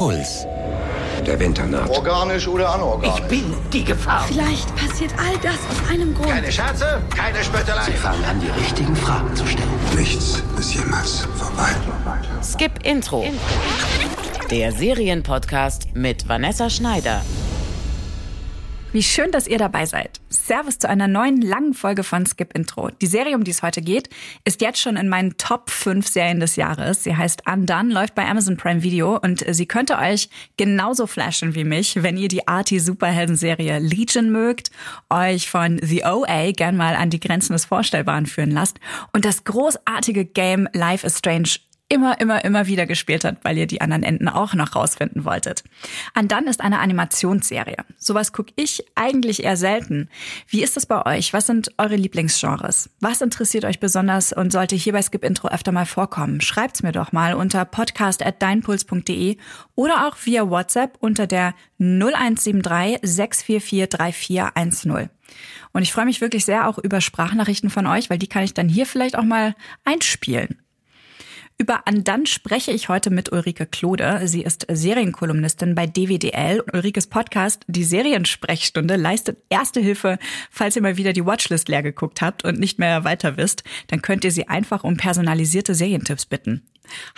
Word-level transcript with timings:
Puls. 0.00 0.46
Der 1.26 1.38
Winter 1.38 1.66
naht. 1.66 1.90
Organisch 1.90 2.48
oder 2.48 2.70
anorganisch? 2.70 3.20
Ich 3.20 3.24
bin 3.26 3.54
die 3.70 3.84
Gefahr. 3.84 4.24
Vielleicht 4.26 4.74
passiert 4.74 5.12
all 5.18 5.36
das 5.42 5.56
aus 5.56 5.90
einem 5.90 6.14
Grund. 6.14 6.30
Keine 6.30 6.50
Scherze, 6.50 7.02
keine 7.14 7.44
Spöttelei. 7.44 7.84
Sie 7.84 7.92
fangen 7.92 8.24
an, 8.24 8.40
die 8.40 8.48
richtigen 8.48 8.96
Fragen 8.96 9.36
zu 9.36 9.46
stellen. 9.46 9.68
Nichts 9.94 10.42
ist 10.58 10.74
jemals 10.74 11.28
vorbei. 11.36 11.68
Skip 12.42 12.82
Intro. 12.82 13.26
Der 14.50 14.72
Serienpodcast 14.72 15.94
mit 15.94 16.26
Vanessa 16.26 16.70
Schneider. 16.70 17.20
Wie 18.92 19.04
schön, 19.04 19.30
dass 19.30 19.46
ihr 19.46 19.58
dabei 19.58 19.86
seid. 19.86 20.20
Servus 20.30 20.80
zu 20.80 20.88
einer 20.88 21.06
neuen 21.06 21.40
langen 21.40 21.74
Folge 21.74 22.02
von 22.02 22.26
Skip 22.26 22.52
Intro. 22.56 22.90
Die 23.00 23.06
Serie, 23.06 23.36
um 23.36 23.44
die 23.44 23.52
es 23.52 23.62
heute 23.62 23.82
geht, 23.82 24.08
ist 24.44 24.60
jetzt 24.60 24.80
schon 24.80 24.96
in 24.96 25.08
meinen 25.08 25.36
Top 25.36 25.70
5 25.70 26.08
Serien 26.08 26.40
des 26.40 26.56
Jahres. 26.56 27.04
Sie 27.04 27.16
heißt 27.16 27.42
Undone, 27.46 27.94
läuft 27.94 28.16
bei 28.16 28.26
Amazon 28.26 28.56
Prime 28.56 28.82
Video 28.82 29.16
und 29.16 29.44
sie 29.48 29.66
könnte 29.66 29.96
euch 29.96 30.28
genauso 30.56 31.06
flashen 31.06 31.54
wie 31.54 31.62
mich, 31.62 32.02
wenn 32.02 32.16
ihr 32.16 32.26
die 32.26 32.48
Arty-Superhelden-Serie 32.48 33.78
Legion 33.78 34.32
mögt, 34.32 34.72
euch 35.08 35.48
von 35.48 35.78
The 35.80 36.04
OA 36.04 36.50
gern 36.50 36.76
mal 36.76 36.96
an 36.96 37.10
die 37.10 37.20
Grenzen 37.20 37.52
des 37.52 37.66
Vorstellbaren 37.66 38.26
führen 38.26 38.50
lasst 38.50 38.80
und 39.12 39.24
das 39.24 39.44
großartige 39.44 40.24
Game 40.24 40.68
Life 40.72 41.06
is 41.06 41.16
Strange 41.16 41.50
immer, 41.90 42.20
immer, 42.20 42.44
immer 42.44 42.66
wieder 42.66 42.86
gespielt 42.86 43.24
hat, 43.24 43.38
weil 43.42 43.58
ihr 43.58 43.66
die 43.66 43.80
anderen 43.80 44.04
Enden 44.04 44.28
auch 44.28 44.54
noch 44.54 44.74
rausfinden 44.74 45.24
wolltet. 45.24 45.64
Andan 46.14 46.46
ist 46.46 46.60
eine 46.60 46.78
Animationsserie. 46.78 47.76
Sowas 47.98 48.32
gucke 48.32 48.52
ich 48.56 48.84
eigentlich 48.94 49.42
eher 49.44 49.56
selten. 49.56 50.08
Wie 50.46 50.62
ist 50.62 50.76
es 50.76 50.86
bei 50.86 51.04
euch? 51.04 51.32
Was 51.32 51.46
sind 51.46 51.72
eure 51.76 51.96
Lieblingsgenres? 51.96 52.90
Was 53.00 53.20
interessiert 53.20 53.64
euch 53.64 53.80
besonders 53.80 54.32
und 54.32 54.52
sollte 54.52 54.76
hier 54.76 54.92
bei 54.92 55.02
Skip 55.02 55.24
Intro 55.24 55.48
öfter 55.48 55.72
mal 55.72 55.84
vorkommen? 55.84 56.40
Schreibt's 56.40 56.82
mir 56.82 56.92
doch 56.92 57.12
mal 57.12 57.34
unter 57.34 57.64
podcast.deinpuls.de 57.64 59.36
oder 59.74 60.06
auch 60.06 60.16
via 60.24 60.48
WhatsApp 60.48 60.96
unter 61.00 61.26
der 61.26 61.54
0173 61.80 63.00
644 63.02 63.88
3410. 63.88 65.10
Und 65.72 65.82
ich 65.82 65.92
freue 65.92 66.04
mich 66.04 66.20
wirklich 66.20 66.44
sehr 66.44 66.68
auch 66.68 66.78
über 66.78 67.00
Sprachnachrichten 67.00 67.70
von 67.70 67.86
euch, 67.86 68.10
weil 68.10 68.18
die 68.18 68.28
kann 68.28 68.44
ich 68.44 68.54
dann 68.54 68.68
hier 68.68 68.86
vielleicht 68.86 69.16
auch 69.16 69.24
mal 69.24 69.54
einspielen. 69.84 70.60
Über 71.60 71.86
Andan 71.86 72.24
spreche 72.24 72.70
ich 72.70 72.88
heute 72.88 73.10
mit 73.10 73.32
Ulrike 73.32 73.66
Klode. 73.66 74.22
Sie 74.24 74.40
ist 74.40 74.66
Serienkolumnistin 74.66 75.74
bei 75.74 75.86
DWDL. 75.86 76.64
Ulrikes 76.72 77.06
Podcast, 77.06 77.66
die 77.66 77.84
Seriensprechstunde, 77.84 78.96
leistet 78.96 79.42
erste 79.50 79.78
Hilfe, 79.78 80.18
falls 80.50 80.76
ihr 80.76 80.80
mal 80.80 80.96
wieder 80.96 81.12
die 81.12 81.26
Watchlist 81.26 81.68
leer 81.68 81.82
geguckt 81.82 82.22
habt 82.22 82.46
und 82.46 82.58
nicht 82.58 82.78
mehr 82.78 83.04
weiter 83.04 83.36
wisst. 83.36 83.62
Dann 83.88 84.00
könnt 84.00 84.24
ihr 84.24 84.32
sie 84.32 84.48
einfach 84.48 84.84
um 84.84 84.96
personalisierte 84.96 85.74
Serientipps 85.74 86.24
bitten. 86.24 86.66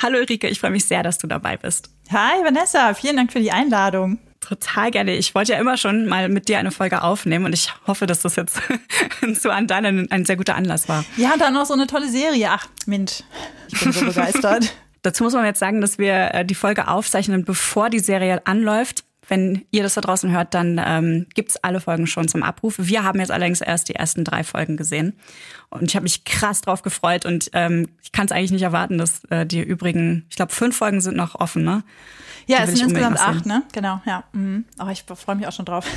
Hallo 0.02 0.18
Ulrike, 0.18 0.48
ich 0.48 0.58
freue 0.58 0.72
mich 0.72 0.86
sehr, 0.86 1.04
dass 1.04 1.18
du 1.18 1.28
dabei 1.28 1.56
bist. 1.56 1.90
Hi 2.10 2.42
Vanessa, 2.42 2.94
vielen 2.94 3.18
Dank 3.18 3.32
für 3.32 3.40
die 3.40 3.52
Einladung. 3.52 4.18
Total 4.46 4.90
gerne. 4.90 5.14
Ich 5.16 5.34
wollte 5.34 5.52
ja 5.52 5.58
immer 5.58 5.76
schon 5.76 6.06
mal 6.06 6.28
mit 6.28 6.48
dir 6.48 6.58
eine 6.58 6.72
Folge 6.72 7.02
aufnehmen 7.02 7.44
und 7.44 7.52
ich 7.52 7.72
hoffe, 7.86 8.06
dass 8.06 8.22
das 8.22 8.36
jetzt 8.36 8.60
zu 9.40 9.50
an 9.50 9.68
deinen 9.68 10.10
ein 10.10 10.24
sehr 10.24 10.36
guter 10.36 10.56
Anlass 10.56 10.88
war. 10.88 11.04
Ja, 11.16 11.36
dann 11.38 11.54
noch 11.54 11.64
so 11.64 11.74
eine 11.74 11.86
tolle 11.86 12.08
Serie. 12.08 12.48
Ach, 12.50 12.66
Mensch, 12.86 13.22
ich 13.68 13.80
bin 13.80 13.92
so 13.92 14.04
begeistert. 14.04 14.74
Dazu 15.02 15.24
muss 15.24 15.32
man 15.32 15.44
jetzt 15.44 15.60
sagen, 15.60 15.80
dass 15.80 15.98
wir 15.98 16.34
äh, 16.34 16.44
die 16.44 16.54
Folge 16.54 16.88
aufzeichnen, 16.88 17.44
bevor 17.44 17.88
die 17.88 18.00
Serie 18.00 18.44
anläuft. 18.44 19.04
Wenn 19.32 19.64
ihr 19.70 19.82
das 19.82 19.94
da 19.94 20.02
draußen 20.02 20.30
hört, 20.30 20.52
dann 20.52 20.78
ähm, 20.84 21.26
gibt's 21.32 21.56
alle 21.56 21.80
Folgen 21.80 22.06
schon 22.06 22.28
zum 22.28 22.42
Abruf. 22.42 22.74
Wir 22.76 23.02
haben 23.02 23.18
jetzt 23.18 23.30
allerdings 23.30 23.62
erst 23.62 23.88
die 23.88 23.94
ersten 23.94 24.24
drei 24.24 24.44
Folgen 24.44 24.76
gesehen. 24.76 25.14
Und 25.70 25.84
ich 25.84 25.96
habe 25.96 26.02
mich 26.02 26.26
krass 26.26 26.60
drauf 26.60 26.82
gefreut 26.82 27.24
und 27.24 27.48
ähm, 27.54 27.88
ich 28.02 28.12
kann 28.12 28.26
es 28.26 28.32
eigentlich 28.32 28.50
nicht 28.50 28.60
erwarten, 28.60 28.98
dass 28.98 29.24
äh, 29.30 29.46
die 29.46 29.62
übrigen, 29.62 30.26
ich 30.28 30.36
glaube, 30.36 30.52
fünf 30.52 30.76
Folgen 30.76 31.00
sind 31.00 31.16
noch 31.16 31.34
offen, 31.34 31.64
ne? 31.64 31.82
Ja, 32.46 32.58
es 32.58 32.72
sind 32.72 32.82
insgesamt 32.82 33.20
acht, 33.22 33.46
ne? 33.46 33.62
Genau, 33.72 34.02
ja. 34.04 34.24
Mhm. 34.32 34.66
Aber 34.76 34.92
ich 34.92 35.04
freue 35.04 35.36
mich 35.36 35.46
auch 35.46 35.52
schon 35.52 35.64
drauf. 35.64 35.86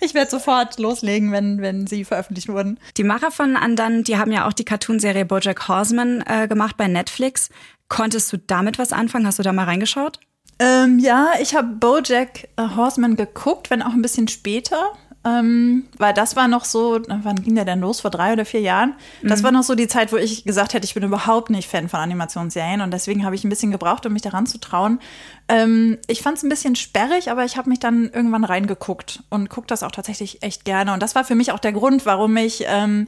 Ich 0.00 0.12
werde 0.12 0.30
sofort 0.30 0.78
loslegen, 0.78 1.32
wenn, 1.32 1.62
wenn 1.62 1.86
sie 1.86 2.04
veröffentlicht 2.04 2.48
wurden. 2.50 2.78
Die 2.98 3.04
Macher 3.04 3.30
von 3.30 3.56
Andan, 3.56 4.04
die 4.04 4.18
haben 4.18 4.30
ja 4.30 4.46
auch 4.46 4.52
die 4.52 4.66
Cartoonserie 4.66 5.24
Bojack 5.24 5.66
Horseman 5.66 6.22
äh, 6.26 6.46
gemacht 6.46 6.76
bei 6.76 6.88
Netflix. 6.88 7.48
Konntest 7.88 8.30
du 8.34 8.36
damit 8.36 8.78
was 8.78 8.92
anfangen? 8.92 9.26
Hast 9.26 9.38
du 9.38 9.42
da 9.42 9.54
mal 9.54 9.64
reingeschaut? 9.64 10.20
Ähm, 10.58 10.98
ja, 10.98 11.32
ich 11.40 11.54
habe 11.54 11.68
Bojack 11.68 12.48
äh, 12.56 12.76
Horseman 12.76 13.16
geguckt, 13.16 13.70
wenn 13.70 13.82
auch 13.82 13.92
ein 13.92 14.02
bisschen 14.02 14.28
später. 14.28 14.92
Ähm, 15.24 15.84
weil 15.98 16.12
das 16.12 16.34
war 16.34 16.48
noch 16.48 16.64
so, 16.64 17.00
wann 17.06 17.42
ging 17.42 17.54
der 17.54 17.64
denn 17.64 17.80
los? 17.80 18.00
Vor 18.00 18.10
drei 18.10 18.32
oder 18.32 18.44
vier 18.44 18.60
Jahren? 18.60 18.94
Das 19.22 19.40
mhm. 19.40 19.44
war 19.44 19.52
noch 19.52 19.62
so 19.62 19.76
die 19.76 19.86
Zeit, 19.86 20.12
wo 20.12 20.16
ich 20.16 20.44
gesagt 20.44 20.74
hätte, 20.74 20.84
ich 20.84 20.94
bin 20.94 21.04
überhaupt 21.04 21.48
nicht 21.48 21.68
Fan 21.68 21.88
von 21.88 22.00
Animationsserien 22.00 22.80
und 22.80 22.90
deswegen 22.90 23.24
habe 23.24 23.36
ich 23.36 23.44
ein 23.44 23.48
bisschen 23.48 23.70
gebraucht, 23.70 24.04
um 24.04 24.12
mich 24.12 24.22
daran 24.22 24.46
zu 24.46 24.58
trauen. 24.58 24.98
Ähm, 25.48 25.98
ich 26.08 26.22
fand 26.22 26.38
es 26.38 26.42
ein 26.42 26.48
bisschen 26.48 26.74
sperrig, 26.74 27.30
aber 27.30 27.44
ich 27.44 27.56
habe 27.56 27.70
mich 27.70 27.78
dann 27.78 28.10
irgendwann 28.12 28.42
reingeguckt 28.42 29.22
und 29.30 29.48
gucke 29.48 29.68
das 29.68 29.84
auch 29.84 29.92
tatsächlich 29.92 30.42
echt 30.42 30.64
gerne. 30.64 30.92
Und 30.92 31.00
das 31.00 31.14
war 31.14 31.24
für 31.24 31.36
mich 31.36 31.52
auch 31.52 31.60
der 31.60 31.72
Grund, 31.72 32.04
warum 32.04 32.36
ich 32.36 32.64
ähm, 32.66 33.06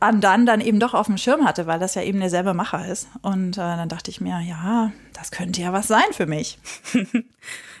Andan 0.00 0.46
dann 0.46 0.60
eben 0.60 0.80
doch 0.80 0.94
auf 0.94 1.06
dem 1.06 1.18
Schirm 1.18 1.46
hatte, 1.46 1.66
weil 1.66 1.78
das 1.78 1.94
ja 1.94 2.02
eben 2.02 2.20
derselbe 2.20 2.54
Macher 2.54 2.86
ist. 2.86 3.08
Und 3.22 3.56
äh, 3.56 3.60
dann 3.60 3.88
dachte 3.88 4.10
ich 4.10 4.20
mir, 4.20 4.40
ja, 4.40 4.92
das 5.12 5.30
könnte 5.30 5.60
ja 5.60 5.72
was 5.72 5.88
sein 5.88 6.12
für 6.12 6.26
mich. 6.26 6.58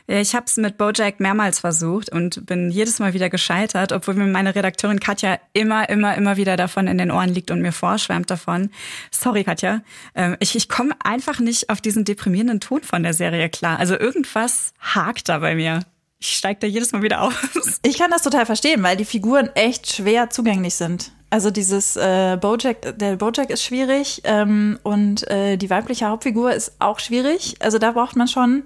Ich 0.06 0.34
habe 0.34 0.44
es 0.46 0.58
mit 0.58 0.76
Bojack 0.76 1.18
mehrmals 1.18 1.60
versucht 1.60 2.10
und 2.10 2.44
bin 2.44 2.70
jedes 2.70 2.98
Mal 2.98 3.14
wieder 3.14 3.30
gescheitert, 3.30 3.90
obwohl 3.90 4.12
mir 4.14 4.26
meine 4.26 4.54
Redakteurin 4.54 5.00
Katja 5.00 5.38
immer, 5.54 5.88
immer, 5.88 6.14
immer 6.14 6.36
wieder 6.36 6.58
davon 6.58 6.88
in 6.88 6.98
den 6.98 7.10
Ohren 7.10 7.30
liegt 7.30 7.50
und 7.50 7.62
mir 7.62 7.72
vorschwärmt 7.72 8.30
davon. 8.30 8.70
Sorry, 9.10 9.44
Katja. 9.44 9.80
Ähm, 10.14 10.36
ich, 10.40 10.56
ich 10.56 10.68
komme 10.68 10.94
einfach 11.02 11.40
nicht 11.40 11.70
auf 11.70 11.80
diesen 11.80 12.04
deprimierenden 12.04 12.60
Ton 12.60 12.82
von 12.82 13.02
der 13.02 13.14
Serie 13.14 13.48
klar. 13.48 13.78
Also 13.78 13.98
irgendwas 13.98 14.74
hakt 14.78 15.30
da 15.30 15.38
bei 15.38 15.54
mir. 15.54 15.80
Ich 16.18 16.36
steige 16.36 16.60
da 16.60 16.66
jedes 16.66 16.92
Mal 16.92 17.02
wieder 17.02 17.22
aus. 17.22 17.32
Ich 17.82 17.96
kann 17.96 18.10
das 18.10 18.22
total 18.22 18.44
verstehen, 18.44 18.82
weil 18.82 18.98
die 18.98 19.06
Figuren 19.06 19.48
echt 19.54 19.90
schwer 19.90 20.28
zugänglich 20.28 20.74
sind. 20.74 21.12
Also 21.34 21.50
dieses 21.50 21.96
äh, 21.96 22.38
Bojack, 22.40 22.96
der 22.96 23.16
Bojack 23.16 23.50
ist 23.50 23.64
schwierig 23.64 24.22
ähm, 24.22 24.78
und 24.84 25.28
äh, 25.28 25.56
die 25.56 25.68
weibliche 25.68 26.06
Hauptfigur 26.06 26.52
ist 26.52 26.76
auch 26.78 27.00
schwierig. 27.00 27.56
Also 27.58 27.78
da 27.78 27.90
braucht 27.90 28.14
man 28.14 28.28
schon 28.28 28.62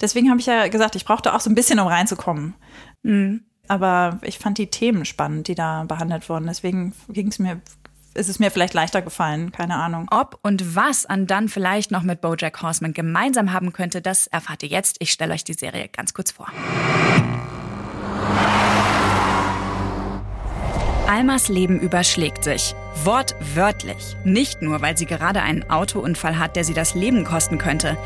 Deswegen 0.00 0.30
habe 0.30 0.40
ich 0.40 0.46
ja 0.46 0.68
gesagt, 0.68 0.96
ich 0.96 1.04
brauchte 1.04 1.34
auch 1.34 1.40
so 1.40 1.50
ein 1.50 1.54
bisschen, 1.54 1.78
um 1.78 1.86
reinzukommen. 1.86 2.54
Mhm. 3.02 3.42
Aber 3.68 4.18
ich 4.22 4.38
fand 4.38 4.58
die 4.58 4.68
Themen 4.68 5.04
spannend, 5.04 5.46
die 5.48 5.54
da 5.54 5.84
behandelt 5.84 6.28
wurden. 6.28 6.46
Deswegen 6.46 6.92
ging 7.08 7.28
es 7.28 7.38
mir 7.38 7.60
ist 8.12 8.28
es 8.28 8.40
mir 8.40 8.50
vielleicht 8.50 8.74
leichter 8.74 9.02
gefallen, 9.02 9.52
keine 9.52 9.76
Ahnung. 9.76 10.08
Ob 10.10 10.40
und 10.42 10.74
was 10.74 11.06
an 11.06 11.28
dann 11.28 11.48
vielleicht 11.48 11.92
noch 11.92 12.02
mit 12.02 12.20
Bojack 12.20 12.60
Horseman 12.60 12.92
gemeinsam 12.92 13.52
haben 13.52 13.72
könnte, 13.72 14.02
das 14.02 14.26
erfahrt 14.26 14.64
ihr 14.64 14.68
jetzt. 14.68 14.96
Ich 14.98 15.12
stelle 15.12 15.32
euch 15.32 15.44
die 15.44 15.54
Serie 15.54 15.88
ganz 15.88 16.12
kurz 16.12 16.32
vor. 16.32 16.48
Almas 21.10 21.48
Leben 21.48 21.80
überschlägt 21.80 22.44
sich. 22.44 22.76
Wortwörtlich. 23.02 24.16
Nicht 24.22 24.62
nur, 24.62 24.80
weil 24.80 24.96
sie 24.96 25.06
gerade 25.06 25.42
einen 25.42 25.68
Autounfall 25.68 26.38
hat, 26.38 26.54
der 26.54 26.62
sie 26.62 26.72
das 26.72 26.94
Leben 26.94 27.24
kosten 27.24 27.58
könnte. 27.58 27.96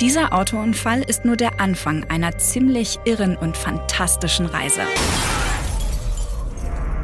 Dieser 0.00 0.32
Autounfall 0.32 1.02
ist 1.02 1.26
nur 1.26 1.36
der 1.36 1.60
Anfang 1.60 2.04
einer 2.04 2.38
ziemlich 2.38 2.98
irren 3.04 3.36
und 3.36 3.58
fantastischen 3.58 4.46
Reise. 4.46 4.80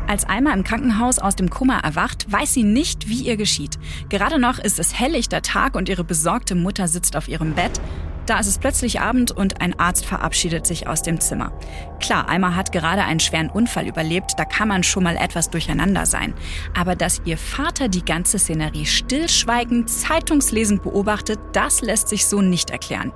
Als 0.07 0.25
Alma 0.25 0.55
im 0.55 0.65
Krankenhaus 0.65 1.19
aus 1.19 1.37
dem 1.37 1.51
Koma 1.51 1.79
erwacht, 1.81 2.33
weiß 2.33 2.55
sie 2.55 2.65
nicht, 2.65 3.11
wie 3.11 3.21
ihr 3.21 3.37
geschieht. 3.37 3.79
Gerade 4.09 4.39
noch 4.39 4.59
ist 4.59 4.79
es 4.79 4.99
helllichter 4.99 5.43
Tag 5.43 5.75
und 5.75 5.91
ihre 5.91 6.05
besorgte 6.05 6.55
Mutter 6.55 6.89
sitzt 6.89 7.17
auf 7.17 7.29
ihrem 7.29 7.53
Bett. 7.53 7.83
Da 8.31 8.39
ist 8.39 8.47
es 8.47 8.59
plötzlich 8.59 9.01
Abend 9.01 9.33
und 9.33 9.61
ein 9.61 9.77
Arzt 9.81 10.07
verabschiedet 10.07 10.65
sich 10.65 10.87
aus 10.87 11.03
dem 11.03 11.19
Zimmer. 11.19 11.51
Klar, 11.99 12.29
Alma 12.29 12.55
hat 12.55 12.71
gerade 12.71 13.03
einen 13.03 13.19
schweren 13.19 13.51
Unfall 13.51 13.89
überlebt, 13.89 14.35
da 14.37 14.45
kann 14.45 14.69
man 14.69 14.85
schon 14.85 15.03
mal 15.03 15.17
etwas 15.17 15.51
durcheinander 15.51 16.07
sein. 16.07 16.35
Aber 16.79 16.95
dass 16.95 17.23
ihr 17.25 17.37
Vater 17.37 17.89
die 17.89 18.05
ganze 18.05 18.39
Szenerie 18.39 18.87
stillschweigend, 18.87 19.91
zeitungslesend 19.91 20.85
beobachtet, 20.85 21.41
das 21.55 21.81
lässt 21.81 22.07
sich 22.07 22.25
so 22.25 22.41
nicht 22.41 22.71
erklären. 22.71 23.11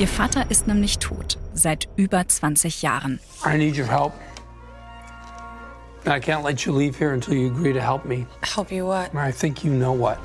Ihr 0.00 0.08
Vater 0.08 0.50
ist 0.50 0.66
nämlich 0.66 0.98
tot, 0.98 1.38
seit 1.54 1.86
über 1.94 2.26
20 2.26 2.82
Jahren. 2.82 3.20
I 3.46 3.56
need 3.56 3.78
your 3.78 3.86
help. 3.86 4.14
I 6.06 6.20
can't 6.20 6.44
let 6.44 6.64
you 6.64 6.72
leave 6.72 6.96
here 6.96 7.12
until 7.12 7.34
you 7.34 7.48
agree 7.48 7.72
to 7.72 7.80
help 7.80 8.04
me. 8.04 8.26
Help 8.42 8.70
you 8.70 8.86
what? 8.86 9.14
I 9.14 9.32
think 9.32 9.64
you 9.64 9.72
know 9.72 9.92
what. 9.92 10.18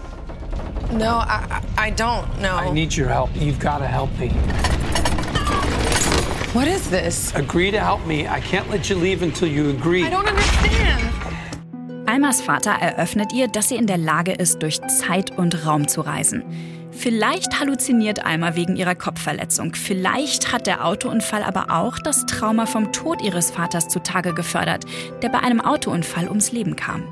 No, 0.91 1.17
I, 1.17 1.63
I 1.77 1.89
don't 1.89 2.27
know. 2.39 2.55
I 2.55 2.71
need 2.71 2.95
your 2.95 3.07
help. 3.07 3.29
You've 3.35 3.59
got 3.59 3.79
to 3.79 3.87
help 3.87 4.11
me. 4.19 4.29
What 6.53 6.67
is 6.67 6.89
this? 6.89 7.33
Agree 7.33 7.71
to 7.71 7.79
help 7.79 8.05
me. 8.05 8.27
I 8.27 8.41
can't 8.41 8.69
let 8.69 8.89
you 8.89 8.97
leave 8.97 9.23
until 9.23 9.47
you 9.47 9.69
agree. 9.69 10.03
I 10.03 10.09
don't 10.09 10.27
understand. 10.27 11.01
Almas 12.07 12.41
Vater 12.41 12.71
eröffnet 12.71 13.31
ihr, 13.33 13.47
dass 13.47 13.69
sie 13.69 13.77
in 13.77 13.87
der 13.87 13.97
Lage 13.97 14.33
ist, 14.33 14.61
durch 14.61 14.81
Zeit 14.87 15.31
und 15.37 15.65
Raum 15.65 15.87
zu 15.87 16.01
reisen. 16.01 16.43
Vielleicht 16.91 17.59
halluziniert 17.59 18.25
Alma 18.25 18.55
wegen 18.55 18.75
ihrer 18.75 18.95
Kopfverletzung. 18.95 19.73
Vielleicht 19.75 20.51
hat 20.51 20.67
der 20.67 20.85
Autounfall 20.85 21.43
aber 21.43 21.71
auch 21.71 21.97
das 21.99 22.25
Trauma 22.25 22.65
vom 22.65 22.91
Tod 22.91 23.21
ihres 23.21 23.51
Vaters 23.51 23.87
zutage 23.87 24.33
gefördert, 24.33 24.85
der 25.21 25.29
bei 25.29 25.39
einem 25.39 25.61
Autounfall 25.61 26.27
ums 26.27 26.51
Leben 26.51 26.75
kam. 26.75 27.03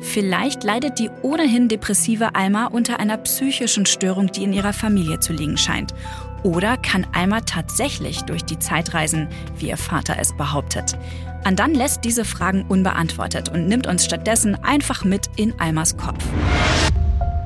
Vielleicht 0.00 0.64
leidet 0.64 0.98
die 0.98 1.10
ohnehin 1.22 1.68
depressive 1.68 2.34
Alma 2.34 2.66
unter 2.66 2.98
einer 2.98 3.16
psychischen 3.18 3.86
Störung, 3.86 4.30
die 4.32 4.44
in 4.44 4.52
ihrer 4.52 4.72
Familie 4.72 5.20
zu 5.20 5.32
liegen 5.32 5.56
scheint. 5.56 5.94
Oder 6.42 6.76
kann 6.76 7.06
Alma 7.12 7.40
tatsächlich 7.40 8.22
durch 8.22 8.44
die 8.44 8.58
Zeit 8.58 8.94
reisen, 8.94 9.28
wie 9.56 9.68
ihr 9.68 9.76
Vater 9.76 10.16
es 10.18 10.36
behauptet? 10.36 10.96
Andan 11.44 11.74
lässt 11.74 12.04
diese 12.04 12.24
Fragen 12.24 12.64
unbeantwortet 12.68 13.48
und 13.48 13.66
nimmt 13.66 13.86
uns 13.86 14.04
stattdessen 14.04 14.56
einfach 14.62 15.04
mit 15.04 15.28
in 15.36 15.58
Almas 15.58 15.96
Kopf. 15.96 16.24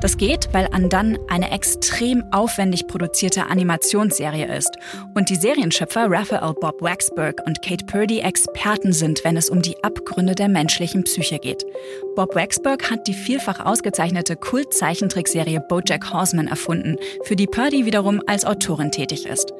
Das 0.02 0.16
geht, 0.16 0.48
weil 0.50 0.68
Andan 0.72 1.16
eine 1.28 1.52
extrem 1.52 2.24
aufwendig 2.32 2.88
produzierte 2.88 3.46
Animationsserie 3.46 4.52
ist 4.52 4.76
und 5.14 5.30
die 5.30 5.36
Serienschöpfer 5.36 6.06
Raphael 6.10 6.54
Bob 6.54 6.82
Waxberg 6.82 7.40
und 7.46 7.62
Kate 7.62 7.84
Purdy 7.86 8.18
Experten 8.18 8.92
sind, 8.92 9.22
wenn 9.22 9.36
es 9.36 9.48
um 9.48 9.62
die 9.62 9.76
Abgründe 9.84 10.34
der 10.34 10.48
menschlichen 10.48 11.04
Psyche 11.04 11.38
geht. 11.38 11.64
Bob 12.14 12.34
Waxberg 12.34 12.90
hat 12.90 13.06
die 13.06 13.14
vielfach 13.14 13.64
ausgezeichnete 13.64 14.36
Kult-Zeichentrickserie 14.36 15.60
BoJack 15.66 16.12
Horseman 16.12 16.46
erfunden, 16.46 16.96
für 17.24 17.36
die 17.36 17.46
Purdy 17.46 17.86
wiederum 17.86 18.20
als 18.26 18.44
Autorin 18.44 18.90
tätig 18.90 19.24
ist. 19.24 19.54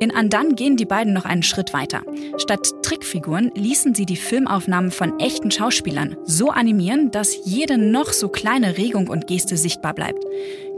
In 0.00 0.14
Andan 0.14 0.54
gehen 0.54 0.78
die 0.78 0.86
beiden 0.86 1.12
noch 1.12 1.26
einen 1.26 1.42
Schritt 1.42 1.74
weiter. 1.74 2.02
Statt 2.38 2.66
Trickfiguren 2.82 3.50
ließen 3.54 3.94
sie 3.94 4.06
die 4.06 4.16
Filmaufnahmen 4.16 4.90
von 4.90 5.20
echten 5.20 5.50
Schauspielern 5.50 6.16
so 6.24 6.48
animieren, 6.48 7.10
dass 7.10 7.44
jede 7.44 7.76
noch 7.76 8.12
so 8.12 8.28
kleine 8.28 8.78
Regung 8.78 9.08
und 9.08 9.26
Geste 9.26 9.58
sichtbar 9.58 9.92
bleibt. 9.92 10.24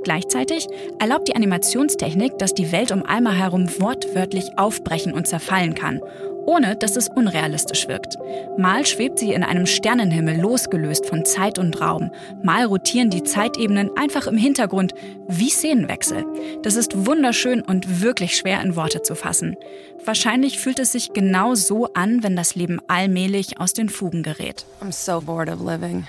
Gleichzeitig 0.03 0.67
erlaubt 0.99 1.29
die 1.29 1.37
Animationstechnik, 1.37 2.39
dass 2.39 2.55
die 2.55 2.73
Welt 2.73 2.91
um 2.91 3.05
Alma 3.05 3.33
herum 3.33 3.69
wortwörtlich 3.79 4.47
aufbrechen 4.57 5.13
und 5.13 5.29
zerfallen 5.29 5.75
kann 5.75 6.01
ohne 6.47 6.77
dass 6.77 6.97
es 6.97 7.09
unrealistisch 7.09 7.89
wirkt. 7.89 8.17
Mal 8.59 8.87
schwebt 8.87 9.19
sie 9.19 9.33
in 9.33 9.43
einem 9.43 9.67
Sternenhimmel 9.67 10.41
losgelöst 10.41 11.07
von 11.07 11.25
Zeit 11.25 11.59
und 11.59 11.81
Raum, 11.81 12.11
mal 12.43 12.65
rotieren 12.65 13.11
die 13.11 13.23
Zeitebenen 13.23 13.91
einfach 13.97 14.27
im 14.27 14.37
Hintergrund 14.37 14.95
wie 15.29 15.51
Szenenwechsel. 15.51 16.25
Das 16.63 16.77
ist 16.77 17.07
wunderschön 17.07 17.63
und 17.63 18.03
wirklich 18.03 18.37
schwer 18.37 18.61
in 18.63 18.77
Worte 18.77 19.03
zu 19.03 19.15
fassen. 19.15 19.57
Wahrscheinlich 20.05 20.59
fühlt 20.59 20.79
es 20.79 20.93
sich 20.93 21.13
genau 21.13 21.55
so 21.55 21.93
an, 21.95 22.23
wenn 22.23 22.37
das 22.37 22.55
Leben 22.55 22.81
allmählich 22.89 23.61
aus 23.61 23.73
den 23.73 23.89
Fugen 23.89 24.23
gerät. 24.23 24.65
I'm 24.83 24.93
so 24.93 25.21
bored 25.21 25.49
of 25.49 25.61
living. 25.61 26.07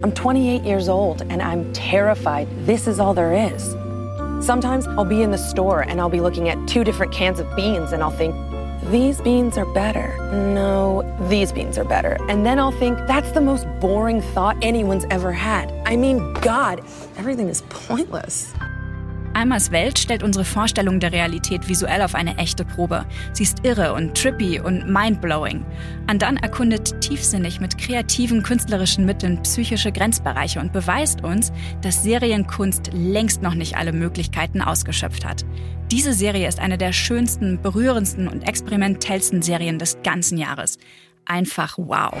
I'm 0.00 0.14
28 0.14 0.64
years 0.64 0.88
old 0.88 1.22
and 1.22 1.42
I'm 1.42 1.72
terrified 1.72 2.46
this 2.66 2.86
is 2.86 3.00
all 3.00 3.14
there 3.14 3.34
is. 3.34 3.74
Sometimes 4.40 4.86
I'll 4.86 5.04
be 5.04 5.22
in 5.22 5.32
the 5.32 5.38
store 5.38 5.80
and 5.80 6.00
I'll 6.00 6.08
be 6.08 6.20
looking 6.20 6.48
at 6.48 6.56
two 6.68 6.84
different 6.84 7.12
cans 7.12 7.40
of 7.40 7.46
beans 7.56 7.92
and 7.92 8.02
I'll 8.02 8.16
think, 8.16 8.32
these 8.90 9.20
beans 9.20 9.58
are 9.58 9.66
better. 9.74 10.16
No, 10.32 11.02
these 11.28 11.52
beans 11.52 11.76
are 11.76 11.84
better. 11.84 12.16
And 12.28 12.46
then 12.46 12.58
I'll 12.58 12.72
think, 12.72 12.96
that's 13.06 13.32
the 13.32 13.40
most 13.40 13.66
boring 13.80 14.20
thought 14.20 14.56
anyone's 14.62 15.04
ever 15.10 15.32
had. 15.32 15.70
I 15.86 15.96
mean, 15.96 16.32
God, 16.34 16.80
everything 17.16 17.48
is 17.48 17.62
pointless. 17.68 18.54
Almas 19.38 19.70
Welt 19.70 20.00
stellt 20.00 20.24
unsere 20.24 20.44
Vorstellung 20.44 20.98
der 20.98 21.12
Realität 21.12 21.68
visuell 21.68 22.02
auf 22.02 22.16
eine 22.16 22.36
echte 22.38 22.64
Probe. 22.64 23.06
Sie 23.32 23.44
ist 23.44 23.64
irre 23.64 23.94
und 23.94 24.20
trippy 24.20 24.58
und 24.58 24.90
mindblowing. 24.90 25.64
Andan 26.08 26.38
erkundet 26.38 27.00
tiefsinnig 27.00 27.60
mit 27.60 27.78
kreativen 27.78 28.42
künstlerischen 28.42 29.06
Mitteln 29.06 29.40
psychische 29.42 29.92
Grenzbereiche 29.92 30.58
und 30.58 30.72
beweist 30.72 31.22
uns, 31.22 31.52
dass 31.82 32.02
Serienkunst 32.02 32.90
längst 32.92 33.40
noch 33.40 33.54
nicht 33.54 33.76
alle 33.76 33.92
Möglichkeiten 33.92 34.60
ausgeschöpft 34.60 35.24
hat. 35.24 35.44
Diese 35.92 36.14
Serie 36.14 36.48
ist 36.48 36.58
eine 36.58 36.76
der 36.76 36.92
schönsten, 36.92 37.62
berührendsten 37.62 38.26
und 38.26 38.42
experimentellsten 38.42 39.42
Serien 39.42 39.78
des 39.78 40.02
ganzen 40.02 40.36
Jahres. 40.36 40.78
Einfach 41.26 41.78
wow. 41.78 42.12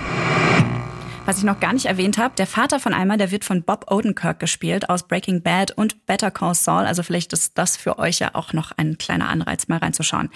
Was 1.28 1.36
ich 1.36 1.44
noch 1.44 1.60
gar 1.60 1.74
nicht 1.74 1.84
erwähnt 1.84 2.16
habe, 2.16 2.34
der 2.38 2.46
Vater 2.46 2.80
von 2.80 2.94
Alma, 2.94 3.18
der 3.18 3.30
wird 3.30 3.44
von 3.44 3.62
Bob 3.62 3.92
Odenkirk 3.92 4.40
gespielt 4.40 4.88
aus 4.88 5.02
Breaking 5.02 5.42
Bad 5.42 5.72
und 5.72 6.06
Better 6.06 6.30
Call 6.30 6.54
Saul. 6.54 6.86
Also 6.86 7.02
vielleicht 7.02 7.34
ist 7.34 7.58
das 7.58 7.76
für 7.76 7.98
euch 7.98 8.20
ja 8.20 8.30
auch 8.32 8.54
noch 8.54 8.72
ein 8.78 8.96
kleiner 8.96 9.28
Anreiz, 9.28 9.68
mal 9.68 9.76
reinzuschauen. 9.76 10.30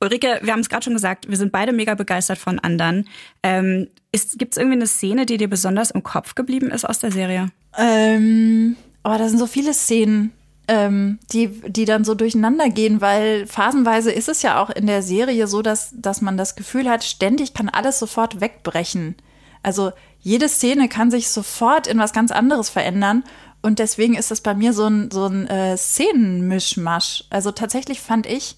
Ulrike, 0.00 0.38
wir 0.42 0.52
haben 0.52 0.60
es 0.60 0.68
gerade 0.68 0.84
schon 0.84 0.92
gesagt, 0.92 1.28
wir 1.28 1.36
sind 1.36 1.50
beide 1.50 1.72
mega 1.72 1.96
begeistert 1.96 2.38
von 2.38 2.60
anderen. 2.60 3.08
Ähm, 3.42 3.88
Gibt 4.12 4.52
es 4.52 4.56
irgendwie 4.56 4.76
eine 4.76 4.86
Szene, 4.86 5.26
die 5.26 5.36
dir 5.36 5.50
besonders 5.50 5.90
im 5.90 6.04
Kopf 6.04 6.36
geblieben 6.36 6.70
ist 6.70 6.84
aus 6.84 7.00
der 7.00 7.10
Serie? 7.10 7.50
Ähm, 7.76 8.76
oh, 9.02 9.16
da 9.18 9.28
sind 9.28 9.40
so 9.40 9.48
viele 9.48 9.74
Szenen. 9.74 10.30
Ähm, 10.68 11.18
die, 11.32 11.48
die 11.66 11.86
dann 11.86 12.04
so 12.04 12.14
durcheinander 12.14 12.68
gehen, 12.70 13.00
weil 13.00 13.48
phasenweise 13.48 14.12
ist 14.12 14.28
es 14.28 14.42
ja 14.42 14.62
auch 14.62 14.70
in 14.70 14.86
der 14.86 15.02
Serie 15.02 15.48
so, 15.48 15.62
dass, 15.62 15.92
dass 15.96 16.20
man 16.20 16.36
das 16.36 16.54
Gefühl 16.54 16.88
hat, 16.88 17.02
ständig 17.02 17.52
kann 17.52 17.68
alles 17.68 17.98
sofort 17.98 18.40
wegbrechen. 18.40 19.16
Also 19.66 19.90
jede 20.20 20.48
Szene 20.48 20.88
kann 20.88 21.10
sich 21.10 21.28
sofort 21.28 21.88
in 21.88 21.98
was 21.98 22.12
ganz 22.12 22.30
anderes 22.30 22.68
verändern. 22.68 23.24
Und 23.62 23.80
deswegen 23.80 24.14
ist 24.14 24.30
das 24.30 24.40
bei 24.40 24.54
mir 24.54 24.72
so 24.72 24.86
ein, 24.86 25.10
so 25.10 25.26
ein 25.26 25.48
äh, 25.48 25.76
Szenenmischmasch. 25.76 27.24
Also 27.30 27.50
tatsächlich 27.50 28.00
fand 28.00 28.26
ich, 28.26 28.54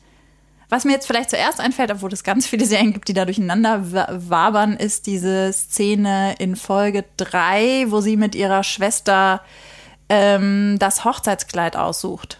was 0.69 0.85
mir 0.85 0.93
jetzt 0.93 1.07
vielleicht 1.07 1.31
zuerst 1.31 1.61
einfällt, 1.61 1.91
obwohl 1.91 2.13
es 2.13 2.25
ganz 2.25 2.47
viele 2.47 2.67
Serien 2.67 2.93
gibt, 2.93 3.09
die 3.09 3.15
da 3.15 3.25
durcheinander 3.25 3.91
wabern, 4.29 4.77
ist 4.77 5.07
diese 5.07 5.51
Szene 5.51 6.35
in 6.39 6.57
Folge 6.57 7.07
3, 7.17 7.87
wo 7.89 8.03
sie 8.03 8.19
mit 8.19 8.35
ihrer 8.35 8.63
Schwester 8.63 9.41
ähm, 10.11 10.77
das 10.79 11.07
Hochzeitskleid 11.07 11.75
aussucht 11.75 12.39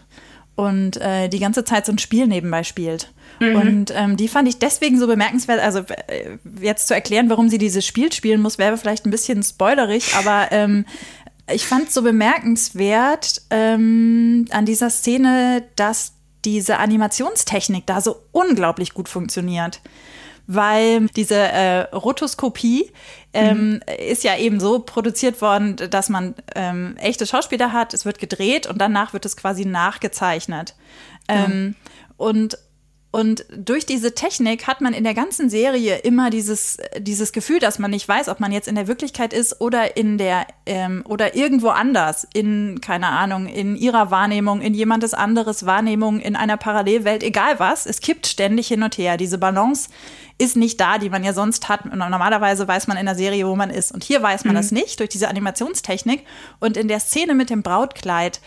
und 0.59 0.97
äh, 0.97 1.29
die 1.29 1.39
ganze 1.39 1.63
Zeit 1.63 1.85
so 1.85 1.93
ein 1.93 1.99
Spiel 1.99 2.27
nebenbei 2.27 2.63
spielt. 2.63 3.11
Mhm. 3.39 3.55
Und 3.55 3.93
ähm, 3.95 4.17
die 4.17 4.27
fand 4.27 4.47
ich 4.49 4.59
deswegen 4.59 4.99
so 4.99 5.07
bemerkenswert. 5.07 5.61
Also 5.61 5.79
äh, 5.79 6.37
jetzt 6.59 6.89
zu 6.89 6.93
erklären, 6.93 7.29
warum 7.29 7.47
sie 7.47 7.57
dieses 7.57 7.85
Spiel 7.85 8.11
spielen 8.11 8.41
muss, 8.41 8.57
wäre 8.57 8.77
vielleicht 8.77 9.05
ein 9.05 9.11
bisschen 9.11 9.41
spoilerig, 9.41 10.15
aber 10.15 10.47
ähm, 10.51 10.85
ich 11.51 11.65
fand 11.65 11.87
es 11.87 11.93
so 11.93 12.01
bemerkenswert 12.01 13.41
ähm, 13.49 14.45
an 14.51 14.65
dieser 14.65 14.89
Szene, 14.89 15.63
dass 15.77 16.13
diese 16.43 16.77
Animationstechnik 16.77 17.85
da 17.85 18.01
so 18.01 18.17
unglaublich 18.31 18.93
gut 18.93 19.07
funktioniert. 19.07 19.79
Weil 20.51 21.05
diese 21.15 21.35
äh, 21.35 21.81
Rotoskopie 21.93 22.91
ähm, 23.33 23.73
mhm. 23.73 23.81
ist 23.99 24.23
ja 24.23 24.35
eben 24.35 24.59
so 24.59 24.79
produziert 24.79 25.43
worden, 25.43 25.75
dass 25.75 26.09
man 26.09 26.33
ähm, 26.55 26.97
echte 26.97 27.27
Schauspieler 27.27 27.71
hat, 27.71 27.93
es 27.93 28.03
wird 28.03 28.17
gedreht 28.17 28.65
und 28.65 28.79
danach 28.79 29.13
wird 29.13 29.27
es 29.27 29.37
quasi 29.37 29.65
nachgezeichnet. 29.65 30.73
Ja. 31.29 31.45
Ähm, 31.45 31.75
und 32.17 32.57
und 33.11 33.43
durch 33.49 33.87
diese 33.87 34.13
Technik 34.13 34.67
hat 34.67 34.81
man 34.81 34.93
in 34.93 35.03
der 35.03 35.15
ganzen 35.15 35.49
Serie 35.49 35.97
immer 35.97 36.29
dieses, 36.29 36.77
dieses 36.99 37.31
Gefühl, 37.31 37.57
dass 37.57 37.79
man 37.79 37.89
nicht 37.89 38.07
weiß, 38.07 38.29
ob 38.29 38.39
man 38.39 38.51
jetzt 38.51 38.67
in 38.67 38.75
der 38.75 38.87
Wirklichkeit 38.87 39.33
ist 39.33 39.61
oder 39.61 39.97
in 39.97 40.19
der 40.19 40.45
ähm, 40.67 41.03
oder 41.07 41.35
irgendwo 41.35 41.69
anders, 41.69 42.27
in, 42.33 42.81
keine 42.81 43.07
Ahnung, 43.07 43.47
in 43.47 43.75
ihrer 43.75 44.11
Wahrnehmung, 44.11 44.61
in 44.61 44.75
jemandes 44.75 45.15
anderes 45.15 45.65
Wahrnehmung, 45.65 46.19
in 46.19 46.35
einer 46.35 46.57
Parallelwelt, 46.57 47.23
egal 47.23 47.59
was. 47.59 47.87
Es 47.87 48.01
kippt 48.01 48.27
ständig 48.27 48.67
hin 48.67 48.83
und 48.83 48.99
her. 48.99 49.17
Diese 49.17 49.39
Balance 49.39 49.89
ist 50.37 50.55
nicht 50.55 50.79
da, 50.79 50.99
die 50.99 51.09
man 51.09 51.23
ja 51.23 51.33
sonst 51.33 51.67
hat. 51.67 51.85
Normalerweise 51.85 52.67
weiß 52.67 52.85
man 52.85 52.97
in 52.97 53.07
der 53.07 53.15
Serie, 53.15 53.47
wo 53.47 53.55
man 53.55 53.71
ist. 53.71 53.91
Und 53.91 54.03
hier 54.03 54.21
weiß 54.21 54.45
man 54.45 54.53
mhm. 54.53 54.59
das 54.59 54.71
nicht 54.71 54.99
durch 54.99 55.09
diese 55.09 55.29
Animationstechnik. 55.29 56.25
Und 56.59 56.77
in 56.77 56.87
der 56.87 56.99
Szene 56.99 57.33
mit 57.33 57.49
dem 57.49 57.63
Brautkleid 57.63 58.39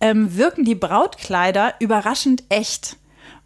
ähm, 0.00 0.38
wirken 0.38 0.64
die 0.64 0.74
Brautkleider 0.74 1.74
überraschend 1.80 2.44
echt 2.48 2.96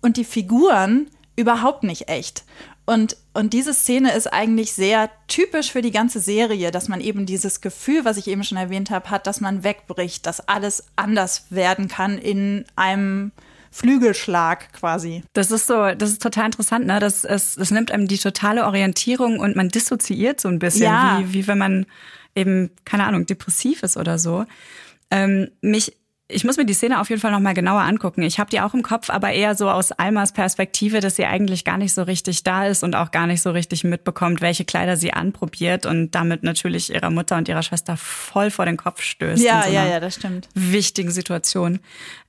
und 0.01 0.17
die 0.17 0.25
Figuren 0.25 1.09
überhaupt 1.37 1.83
nicht 1.83 2.09
echt. 2.09 2.45
Und, 2.87 3.17
und 3.35 3.53
diese 3.53 3.73
Szene 3.73 4.13
ist 4.13 4.27
eigentlich 4.27 4.73
sehr 4.73 5.11
typisch 5.29 5.71
für 5.71 5.81
die 5.81 5.93
ganze 5.93 6.19
Serie, 6.19 6.73
dass 6.73 6.89
man 6.89 7.01
eben 7.01 7.25
dieses 7.25 7.61
Gefühl, 7.61 8.05
was 8.05 8.17
ich 8.17 8.27
eben 8.27 8.43
schon 8.43 8.59
erwähnt 8.59 8.91
habe, 8.91 9.11
hat, 9.11 9.27
dass 9.27 9.41
man 9.41 9.63
wegbricht, 9.63 10.27
dass 10.27 10.49
alles 10.49 10.89
anders 10.97 11.47
werden 11.51 11.87
kann 11.87 12.19
in 12.19 12.65
einem 12.75 13.31
Flügelschlag 13.71 14.73
quasi. 14.73 15.23
Das 15.35 15.53
ist 15.53 15.69
so, 15.69 15.95
das 15.95 16.11
ist 16.11 16.23
total 16.23 16.47
interessant, 16.47 16.87
ne? 16.87 16.99
Das, 16.99 17.25
es, 17.25 17.55
das 17.55 17.71
nimmt 17.71 17.93
einem 17.93 18.09
die 18.09 18.19
totale 18.19 18.67
Orientierung 18.67 19.39
und 19.39 19.55
man 19.55 19.69
dissoziiert 19.69 20.41
so 20.41 20.49
ein 20.49 20.59
bisschen, 20.59 20.83
ja. 20.83 21.21
wie, 21.21 21.33
wie 21.33 21.47
wenn 21.47 21.59
man 21.59 21.87
eben, 22.35 22.71
keine 22.85 23.05
Ahnung, 23.05 23.27
depressiv 23.27 23.85
ist 23.85 23.97
oder 23.97 24.19
so. 24.19 24.45
Ähm, 25.13 25.51
mich 25.61 25.97
ich 26.31 26.45
muss 26.45 26.57
mir 26.57 26.65
die 26.65 26.75
Szene 26.75 27.01
auf 27.01 27.09
jeden 27.09 27.21
Fall 27.21 27.31
noch 27.31 27.41
mal 27.41 27.55
genauer 27.55 27.83
angucken. 27.83 28.23
Ich 28.23 28.39
habe 28.39 28.51
die 28.51 28.61
auch 28.61 28.75
im 28.75 28.83
Kopf, 28.83 29.11
aber 29.11 29.33
eher 29.33 29.55
so 29.55 29.71
aus 29.71 29.93
Almas 29.93 30.33
Perspektive, 30.33 31.01
dass 31.01 31.17
sie 31.17 31.25
eigentlich 31.25 31.65
gar 31.65 31.79
nicht 31.79 31.93
so 31.93 32.03
richtig 32.03 32.43
da 32.43 32.67
ist 32.67 32.83
und 32.83 32.95
auch 32.95 33.11
gar 33.11 33.27
nicht 33.27 33.43
so 33.43 33.51
richtig 33.51 33.85
mitbekommt, 33.85 34.41
welche 34.41 34.65
Kleider 34.65 34.97
sie 34.97 35.13
anprobiert 35.13 35.87
und 35.87 36.13
damit 36.13 36.43
natürlich 36.43 36.93
ihrer 36.93 37.11
Mutter 37.11 37.37
und 37.37 37.49
ihrer 37.49 37.63
Schwester 37.63 37.97
voll 37.97 38.51
vor 38.51 38.65
den 38.65 38.77
Kopf 38.77 39.03
stößt. 39.03 39.43
Ja, 39.43 39.63
so 39.65 39.73
ja, 39.73 39.87
ja, 39.87 40.01
das 40.01 40.15
stimmt. 40.15 40.49
Wichtigen 40.55 41.11
Situation. 41.11 41.81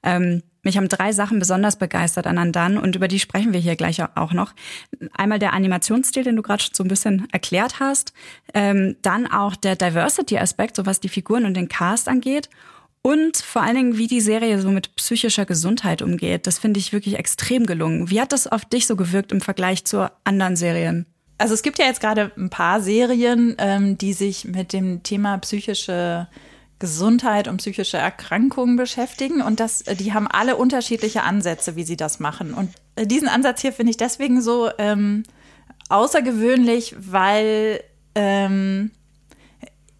Ähm, 0.03 0.43
mich 0.63 0.77
haben 0.77 0.89
drei 0.89 1.11
Sachen 1.11 1.39
besonders 1.39 1.77
begeistert 1.77 2.27
an 2.27 2.37
Andan 2.37 2.77
und 2.77 2.95
über 2.95 3.07
die 3.07 3.19
sprechen 3.19 3.51
wir 3.51 3.59
hier 3.59 3.75
gleich 3.75 4.01
auch 4.15 4.33
noch. 4.33 4.53
Einmal 5.13 5.39
der 5.39 5.53
Animationsstil, 5.53 6.23
den 6.23 6.35
du 6.35 6.43
gerade 6.43 6.61
schon 6.61 6.75
so 6.75 6.83
ein 6.83 6.87
bisschen 6.87 7.27
erklärt 7.31 7.79
hast. 7.79 8.13
Ähm, 8.53 8.95
dann 9.01 9.25
auch 9.25 9.55
der 9.55 9.75
Diversity-Aspekt, 9.75 10.75
so 10.75 10.85
was 10.85 10.99
die 10.99 11.09
Figuren 11.09 11.45
und 11.45 11.55
den 11.55 11.67
Cast 11.67 12.07
angeht. 12.07 12.49
Und 13.03 13.37
vor 13.37 13.63
allen 13.63 13.75
Dingen, 13.75 13.97
wie 13.97 14.07
die 14.07 14.21
Serie 14.21 14.61
so 14.61 14.69
mit 14.69 14.95
psychischer 14.95 15.45
Gesundheit 15.45 16.01
umgeht, 16.01 16.45
das 16.45 16.59
finde 16.59 16.79
ich 16.79 16.93
wirklich 16.93 17.15
extrem 17.17 17.65
gelungen. 17.65 18.11
Wie 18.11 18.21
hat 18.21 18.31
das 18.31 18.45
auf 18.45 18.63
dich 18.65 18.85
so 18.85 18.95
gewirkt 18.95 19.31
im 19.31 19.41
Vergleich 19.41 19.85
zu 19.85 20.11
anderen 20.23 20.55
Serien? 20.55 21.07
Also 21.39 21.55
es 21.55 21.63
gibt 21.63 21.79
ja 21.79 21.85
jetzt 21.85 22.01
gerade 22.01 22.31
ein 22.37 22.51
paar 22.51 22.81
Serien, 22.81 23.55
ähm, 23.57 23.97
die 23.97 24.13
sich 24.13 24.45
mit 24.45 24.73
dem 24.73 25.01
Thema 25.01 25.39
psychische 25.39 26.27
Gesundheit 26.77 27.47
und 27.47 27.57
psychische 27.57 27.97
Erkrankungen 27.97 28.75
beschäftigen. 28.75 29.41
Und 29.41 29.59
das, 29.59 29.83
die 29.83 30.13
haben 30.13 30.27
alle 30.27 30.55
unterschiedliche 30.55 31.23
Ansätze, 31.23 31.75
wie 31.75 31.83
sie 31.83 31.97
das 31.97 32.19
machen. 32.19 32.53
Und 32.53 32.69
diesen 33.09 33.27
Ansatz 33.27 33.61
hier 33.61 33.73
finde 33.73 33.89
ich 33.89 33.97
deswegen 33.97 34.41
so 34.41 34.69
ähm, 34.77 35.23
außergewöhnlich, 35.89 36.95
weil 36.99 37.83
ähm, 38.13 38.91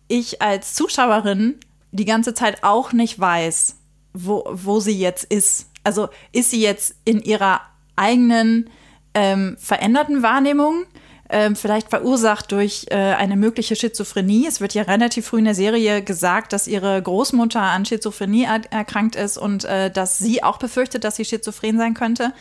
ich 0.08 0.44
als 0.44 0.76
Zuschauerin 0.76 1.56
die 1.92 2.06
ganze 2.06 2.34
Zeit 2.34 2.64
auch 2.64 2.94
nicht 2.94 3.20
weiß, 3.20 3.76
wo, 4.14 4.44
wo 4.52 4.80
sie 4.80 4.98
jetzt 4.98 5.26
ist. 5.26 5.70
Also 5.84 6.10
ist 6.32 6.52
sie 6.52 6.62
jetzt 6.62 6.96
in 7.06 7.22
ihrer 7.22 7.62
eigenen 7.96 8.70
ähm, 9.14 9.58
veränderten 9.60 10.24
Wahrnehmung, 10.24 10.86
ähm, 11.30 11.56
vielleicht 11.56 11.90
verursacht 11.90 12.52
durch 12.52 12.88
äh, 12.90 12.96
eine 12.96 13.36
mögliche 13.36 13.76
Schizophrenie. 13.76 14.48
Es 14.48 14.60
wird 14.60 14.74
ja 14.74 14.84
relativ 14.84 15.28
früh 15.28 15.40
in 15.40 15.46
der 15.46 15.56
Serie 15.56 16.04
gesagt, 16.04 16.54
dass 16.54 16.68
ihre 16.68 17.02
Großmutter 17.02 17.62
an 17.62 17.86
Schizophrenie 17.86 18.44
er 18.44 18.62
erkrankt 18.72 19.16
ist 19.16 19.38
und 19.38 19.64
äh, 19.66 19.90
dass 19.90 20.18
sie 20.18 20.44
auch 20.44 20.58
befürchtet, 20.58 21.04
dass 21.04 21.16
sie 21.16 21.26
schizophren 21.26 21.78
sein 21.78 21.94
könnte. 21.94 22.34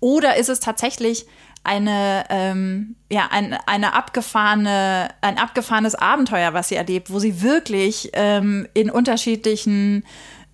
Oder 0.00 0.36
ist 0.36 0.48
es 0.48 0.58
tatsächlich 0.58 1.26
eine, 1.64 2.24
ähm, 2.28 2.96
ja, 3.10 3.28
ein, 3.30 3.56
eine 3.66 3.94
abgefahrene, 3.94 5.08
ein 5.20 5.38
abgefahrenes 5.38 5.94
Abenteuer, 5.94 6.54
was 6.54 6.68
sie 6.68 6.76
erlebt, 6.76 7.10
wo 7.10 7.18
sie 7.18 7.42
wirklich 7.42 8.10
ähm, 8.14 8.66
in 8.74 8.90
unterschiedlichen 8.90 10.04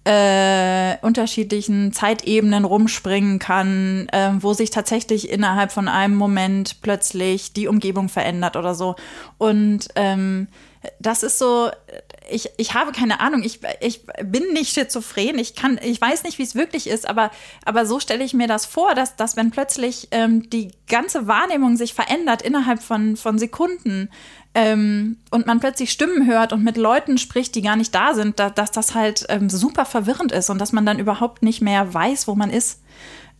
äh, 0.04 0.96
unterschiedlichen 1.02 1.92
Zeitebenen 1.92 2.64
rumspringen 2.64 3.38
kann, 3.38 4.08
äh, 4.10 4.30
wo 4.40 4.54
sich 4.54 4.70
tatsächlich 4.70 5.28
innerhalb 5.28 5.70
von 5.70 5.86
einem 5.86 6.14
Moment 6.14 6.80
plötzlich 6.80 7.52
die 7.52 7.68
Umgebung 7.68 8.08
verändert 8.08 8.56
oder 8.56 8.74
so. 8.74 8.96
Und 9.36 9.88
ähm, 9.96 10.48
das 10.98 11.22
ist 11.22 11.38
so, 11.38 11.70
ich, 12.28 12.50
ich 12.56 12.74
habe 12.74 12.92
keine 12.92 13.20
Ahnung, 13.20 13.42
ich, 13.42 13.60
ich 13.80 14.06
bin 14.24 14.52
nicht 14.52 14.74
schizophren, 14.74 15.38
ich 15.38 15.54
kann, 15.54 15.78
ich 15.82 16.00
weiß 16.00 16.22
nicht, 16.24 16.38
wie 16.38 16.42
es 16.42 16.54
wirklich 16.54 16.86
ist, 16.86 17.08
aber, 17.08 17.30
aber 17.64 17.86
so 17.86 18.00
stelle 18.00 18.24
ich 18.24 18.34
mir 18.34 18.46
das 18.46 18.66
vor, 18.66 18.94
dass, 18.94 19.16
dass 19.16 19.36
wenn 19.36 19.50
plötzlich 19.50 20.08
ähm, 20.10 20.48
die 20.50 20.72
ganze 20.88 21.26
Wahrnehmung 21.26 21.76
sich 21.76 21.94
verändert 21.94 22.42
innerhalb 22.42 22.82
von, 22.82 23.16
von 23.16 23.38
Sekunden 23.38 24.10
ähm, 24.54 25.18
und 25.30 25.46
man 25.46 25.60
plötzlich 25.60 25.90
Stimmen 25.90 26.26
hört 26.26 26.52
und 26.52 26.64
mit 26.64 26.76
Leuten 26.76 27.18
spricht, 27.18 27.54
die 27.54 27.62
gar 27.62 27.76
nicht 27.76 27.94
da 27.94 28.14
sind, 28.14 28.38
da, 28.38 28.50
dass 28.50 28.70
das 28.70 28.94
halt 28.94 29.26
ähm, 29.28 29.50
super 29.50 29.84
verwirrend 29.84 30.32
ist 30.32 30.50
und 30.50 30.58
dass 30.58 30.72
man 30.72 30.86
dann 30.86 30.98
überhaupt 30.98 31.42
nicht 31.42 31.60
mehr 31.60 31.92
weiß, 31.92 32.28
wo 32.28 32.34
man 32.34 32.50
ist. 32.50 32.82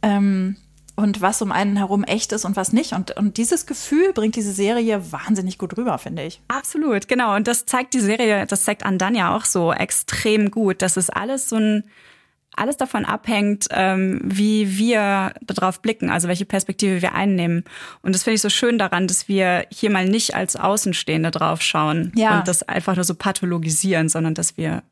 Ähm, 0.03 0.57
und 0.99 1.21
was 1.21 1.41
um 1.43 1.53
einen 1.53 1.77
herum 1.77 2.03
echt 2.03 2.33
ist 2.33 2.45
und 2.45 2.57
was 2.57 2.73
nicht. 2.73 2.93
Und, 2.93 3.17
und 3.17 3.37
dieses 3.37 3.67
Gefühl 3.67 4.13
bringt 4.13 4.35
diese 4.35 4.51
Serie 4.51 5.13
wahnsinnig 5.13 5.57
gut 5.57 5.79
rüber, 5.79 5.97
finde 5.99 6.25
ich. 6.25 6.41
Absolut, 6.49 7.07
genau. 7.07 7.37
Und 7.37 7.47
das 7.47 7.67
zeigt 7.67 7.95
die 7.95 8.01
Serie, 8.01 8.47
das 8.47 8.65
zeigt 8.65 8.85
Andanja 8.85 9.37
auch 9.37 9.45
so 9.45 9.73
extrem 9.73 10.51
gut. 10.51 10.83
Das 10.83 10.97
ist 10.97 11.11
alles 11.11 11.49
so 11.49 11.55
ein, 11.55 11.85
alles 12.57 12.79
davon 12.79 13.05
abhängt, 13.05 13.69
ähm, 13.71 14.21
wie 14.25 14.77
wir 14.77 15.35
darauf 15.43 15.83
blicken, 15.83 16.11
also 16.11 16.27
welche 16.27 16.47
Perspektive 16.47 17.01
wir 17.01 17.15
einnehmen. 17.15 17.63
Und 18.03 18.13
das 18.13 18.25
finde 18.25 18.35
ich 18.35 18.43
so 18.43 18.51
schön 18.51 18.77
daran, 18.77 19.07
dass 19.07 19.29
wir 19.29 19.67
hier 19.71 19.91
mal 19.91 20.05
nicht 20.05 20.35
als 20.35 20.57
Außenstehende 20.57 21.31
drauf 21.31 21.63
schauen 21.63 22.11
ja. 22.17 22.41
und 22.41 22.49
das 22.49 22.65
einfach 22.65 22.97
nur 22.97 23.05
so 23.05 23.15
pathologisieren, 23.15 24.09
sondern 24.09 24.35
dass 24.35 24.57
wir 24.57 24.83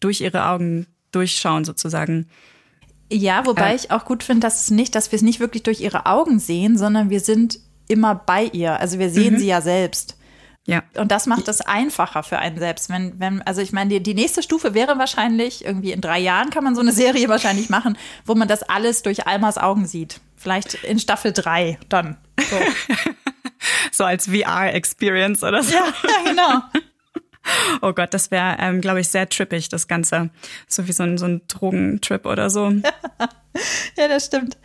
durch 0.00 0.20
ihre 0.20 0.46
Augen 0.48 0.88
durchschauen 1.12 1.64
sozusagen. 1.64 2.26
Ja, 3.12 3.46
wobei 3.46 3.72
äh, 3.72 3.76
ich 3.76 3.90
auch 3.90 4.04
gut 4.04 4.22
finde, 4.22 4.40
dass 4.40 4.62
es 4.62 4.70
nicht, 4.70 4.94
dass 4.94 5.12
wir 5.12 5.16
es 5.16 5.22
nicht 5.22 5.40
wirklich 5.40 5.62
durch 5.62 5.80
ihre 5.80 6.06
Augen 6.06 6.38
sehen, 6.38 6.78
sondern 6.78 7.10
wir 7.10 7.20
sind 7.20 7.58
immer 7.88 8.14
bei 8.14 8.44
ihr. 8.44 8.80
Also 8.80 8.98
wir 8.98 9.10
sehen 9.10 9.34
mhm. 9.34 9.38
sie 9.38 9.46
ja 9.46 9.60
selbst. 9.60 10.16
Ja. 10.66 10.82
Und 10.96 11.12
das 11.12 11.26
macht 11.26 11.46
es 11.48 11.60
einfacher 11.60 12.22
für 12.22 12.38
einen 12.38 12.58
selbst. 12.58 12.88
Wenn, 12.88 13.20
wenn, 13.20 13.42
also 13.42 13.60
ich 13.60 13.72
meine, 13.72 13.90
die, 13.90 14.02
die 14.02 14.14
nächste 14.14 14.42
Stufe 14.42 14.72
wäre 14.72 14.98
wahrscheinlich, 14.98 15.64
irgendwie 15.64 15.92
in 15.92 16.00
drei 16.00 16.18
Jahren 16.18 16.50
kann 16.50 16.64
man 16.64 16.74
so 16.74 16.80
eine 16.80 16.92
Serie 17.04 17.28
wahrscheinlich 17.28 17.68
machen, 17.68 17.98
wo 18.24 18.34
man 18.34 18.48
das 18.48 18.62
alles 18.62 19.02
durch 19.02 19.26
Almas 19.26 19.58
Augen 19.58 19.86
sieht. 19.86 20.20
Vielleicht 20.36 20.74
in 20.84 20.98
Staffel 20.98 21.32
drei 21.32 21.78
dann. 21.88 22.16
So, 22.38 22.56
so 23.92 24.04
als 24.04 24.26
VR-Experience 24.26 25.42
oder 25.42 25.62
so. 25.62 25.74
Ja, 25.74 25.84
ja 25.84 26.30
genau. 26.30 26.82
Oh 27.82 27.92
Gott, 27.92 28.14
das 28.14 28.30
wäre, 28.30 28.56
ähm, 28.58 28.80
glaube 28.80 29.00
ich, 29.00 29.08
sehr 29.08 29.28
trippig, 29.28 29.68
das 29.68 29.88
Ganze. 29.88 30.30
So 30.68 30.88
wie 30.88 30.92
so 30.92 31.02
ein, 31.02 31.18
so 31.18 31.26
ein 31.26 31.42
Drogentrip 31.48 32.26
oder 32.26 32.50
so. 32.50 32.70
ja, 33.96 34.08
das 34.08 34.26
stimmt. 34.26 34.56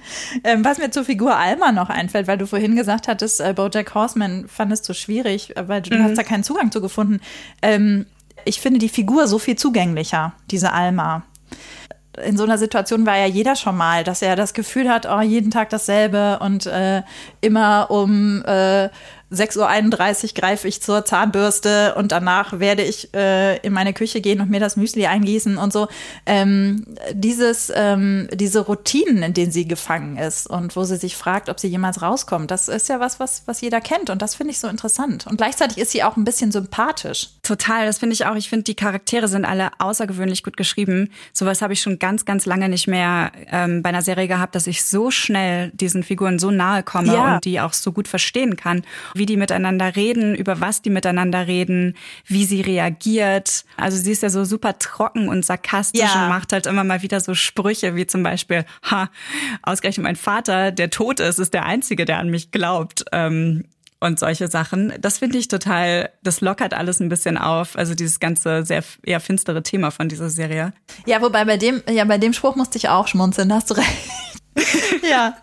Ähm, 0.44 0.64
was 0.64 0.78
mir 0.78 0.92
zur 0.92 1.04
Figur 1.04 1.36
Alma 1.36 1.72
noch 1.72 1.90
einfällt, 1.90 2.28
weil 2.28 2.38
du 2.38 2.48
vorhin 2.48 2.76
gesagt 2.76 3.08
hattest, 3.08 3.42
äh, 3.42 3.54
Bojack 3.54 3.94
Horseman 3.94 4.48
fandest 4.48 4.88
du 4.88 4.94
schwierig, 4.94 5.54
weil 5.56 5.82
du 5.82 5.96
mhm. 5.96 6.04
hast 6.04 6.18
da 6.18 6.24
keinen 6.24 6.44
Zugang 6.44 6.72
zu 6.72 6.82
gefunden. 6.82 7.20
Ähm, 7.62 8.06
ich 8.46 8.62
finde 8.62 8.80
die 8.80 8.90
Figur 8.90 9.28
so 9.28 9.40
viel 9.40 9.58
zugänglicher, 9.58 10.34
diese 10.50 10.72
Alma 10.72 11.24
in 12.26 12.38
so 12.38 12.44
einer 12.44 12.58
Situation 12.58 13.06
war 13.06 13.18
ja 13.18 13.26
jeder 13.26 13.56
schon 13.56 13.78
mal, 13.78 14.04
dass 14.04 14.22
er 14.22 14.36
das 14.36 14.54
Gefühl 14.54 14.90
hat, 14.90 15.08
oh, 15.10 15.22
jeden 15.22 15.52
Tag 15.52 15.70
dasselbe 15.70 16.40
und 16.40 16.66
äh, 16.66 17.04
immer 17.42 17.90
um 17.90 18.44
äh, 18.46 18.90
6.31 19.32 20.24
Uhr 20.24 20.30
greife 20.34 20.68
ich 20.68 20.82
zur 20.82 21.06
Zahnbürste 21.06 21.94
und 21.96 22.12
danach 22.12 22.60
werde 22.60 22.84
ich 22.84 23.14
äh, 23.14 23.58
in 23.58 23.74
meine 23.74 23.94
Küche 23.94 24.22
gehen 24.22 24.42
und 24.42 24.50
mir 24.50 24.60
das 24.60 24.76
Müsli 24.76 25.06
eingießen 25.06 25.58
und 25.58 25.72
so. 25.72 25.88
Ähm, 26.26 26.86
dieses, 27.14 27.72
ähm, 27.76 28.28
diese 28.34 28.62
Routinen, 28.62 29.22
in 29.22 29.34
denen 29.34 29.52
sie 29.52 29.68
gefangen 29.68 30.18
ist 30.18 30.48
und 30.50 30.76
wo 30.76 30.84
sie 30.84 30.98
sich 30.98 31.16
fragt, 31.16 31.50
ob 31.50 31.60
sie 31.60 31.68
jemals 31.68 32.02
rauskommt, 32.02 32.50
das 32.50 32.68
ist 32.68 32.90
ja 32.90 33.00
was, 33.00 33.20
was, 33.20 33.44
was 33.46 33.62
jeder 33.62 33.82
kennt 33.82 34.10
und 34.10 34.22
das 34.22 34.34
finde 34.34 34.52
ich 34.52 34.60
so 34.60 34.68
interessant. 34.68 35.28
Und 35.28 35.38
gleichzeitig 35.38 35.78
ist 35.78 35.92
sie 35.92 36.04
auch 36.04 36.18
ein 36.18 36.26
bisschen 36.26 36.52
sympathisch. 36.52 37.30
Total, 37.44 37.86
das 37.86 38.00
finde 38.00 38.14
ich 38.14 38.26
auch. 38.26 38.36
Ich 38.36 38.50
finde, 38.50 38.64
die 38.64 38.76
Charaktere 38.76 39.28
sind 39.28 39.46
alle 39.46 39.70
außergewöhnlich 39.78 40.44
gut 40.44 40.58
geschrieben. 40.58 41.10
Sowas 41.34 41.62
habe 41.62 41.74
ich 41.74 41.82
schon 41.82 42.00
ganz, 42.00 42.26
ganz 42.26 42.48
lange 42.48 42.68
nicht 42.68 42.88
mehr 42.88 43.32
ähm, 43.52 43.84
bei 43.84 43.90
einer 43.90 44.02
Serie 44.02 44.28
gehabt, 44.28 44.56
dass 44.56 44.66
ich 44.66 44.84
so 44.84 45.12
schnell 45.12 45.72
diesen 45.74 46.02
Figuren 46.02 46.40
so 46.40 46.50
nahe 46.50 46.82
komme 46.82 47.14
ja. 47.14 47.29
Und 47.36 47.46
die 47.46 47.60
auch 47.60 47.74
so 47.74 47.92
gut 47.92 48.08
verstehen 48.08 48.56
kann 48.56 48.84
wie 49.14 49.26
die 49.26 49.38
miteinander 49.38 49.96
reden, 49.96 50.36
über 50.36 50.62
was 50.62 50.82
die 50.82 50.90
miteinander 50.90 51.48
reden, 51.48 51.96
wie 52.26 52.46
sie 52.46 52.62
reagiert. 52.62 53.66
Also 53.78 53.98
sie 53.98 54.12
ist 54.12 54.24
ja 54.24 54.30
so 54.30 54.44
super 54.46 54.78
trocken 54.80 55.30
und 55.30 55.46
sarkastisch 55.46 56.02
ja. 56.02 56.24
und 56.24 56.30
macht 56.30 56.54
halt 56.54 56.66
immer 56.66 56.84
mal 56.84 57.02
wieder 57.02 57.20
so 57.20 57.34
Sprüche, 57.34 57.96
wie 57.96 58.08
zum 58.08 58.24
Beispiel, 58.24 58.66
ha, 58.90 59.10
ausgerechnet 59.62 60.04
mein 60.04 60.16
Vater, 60.16 60.72
der 60.72 60.90
tot 60.90 61.20
ist, 61.20 61.40
ist 61.40 61.54
der 61.54 61.66
Einzige, 61.66 62.06
der 62.06 62.20
an 62.20 62.30
mich 62.30 62.52
glaubt. 62.52 63.06
Ähm, 63.12 63.66
und 64.02 64.18
solche 64.18 64.48
Sachen. 64.48 64.94
Das 65.02 65.18
finde 65.18 65.38
ich 65.38 65.50
total, 65.50 66.10
das 66.24 66.40
lockert 66.40 66.74
alles 66.74 67.02
ein 67.02 67.10
bisschen 67.10 67.38
auf. 67.38 67.78
Also 67.78 67.96
dieses 67.96 68.22
ganze 68.22 68.66
sehr 68.66 68.82
eher 69.04 69.20
finstere 69.20 69.62
Thema 69.62 69.92
von 69.92 70.08
dieser 70.08 70.30
Serie. 70.30 70.72
Ja, 71.06 71.22
wobei 71.22 71.44
bei 71.44 71.58
dem, 71.58 71.84
ja, 71.90 72.06
bei 72.06 72.18
dem 72.18 72.32
Spruch 72.32 72.56
musste 72.56 72.78
ich 72.78 72.88
auch 72.88 73.10
schmunzeln, 73.10 73.54
hast 73.54 73.70
du 73.70 73.74
recht. 73.74 73.90
ja. 75.10 75.36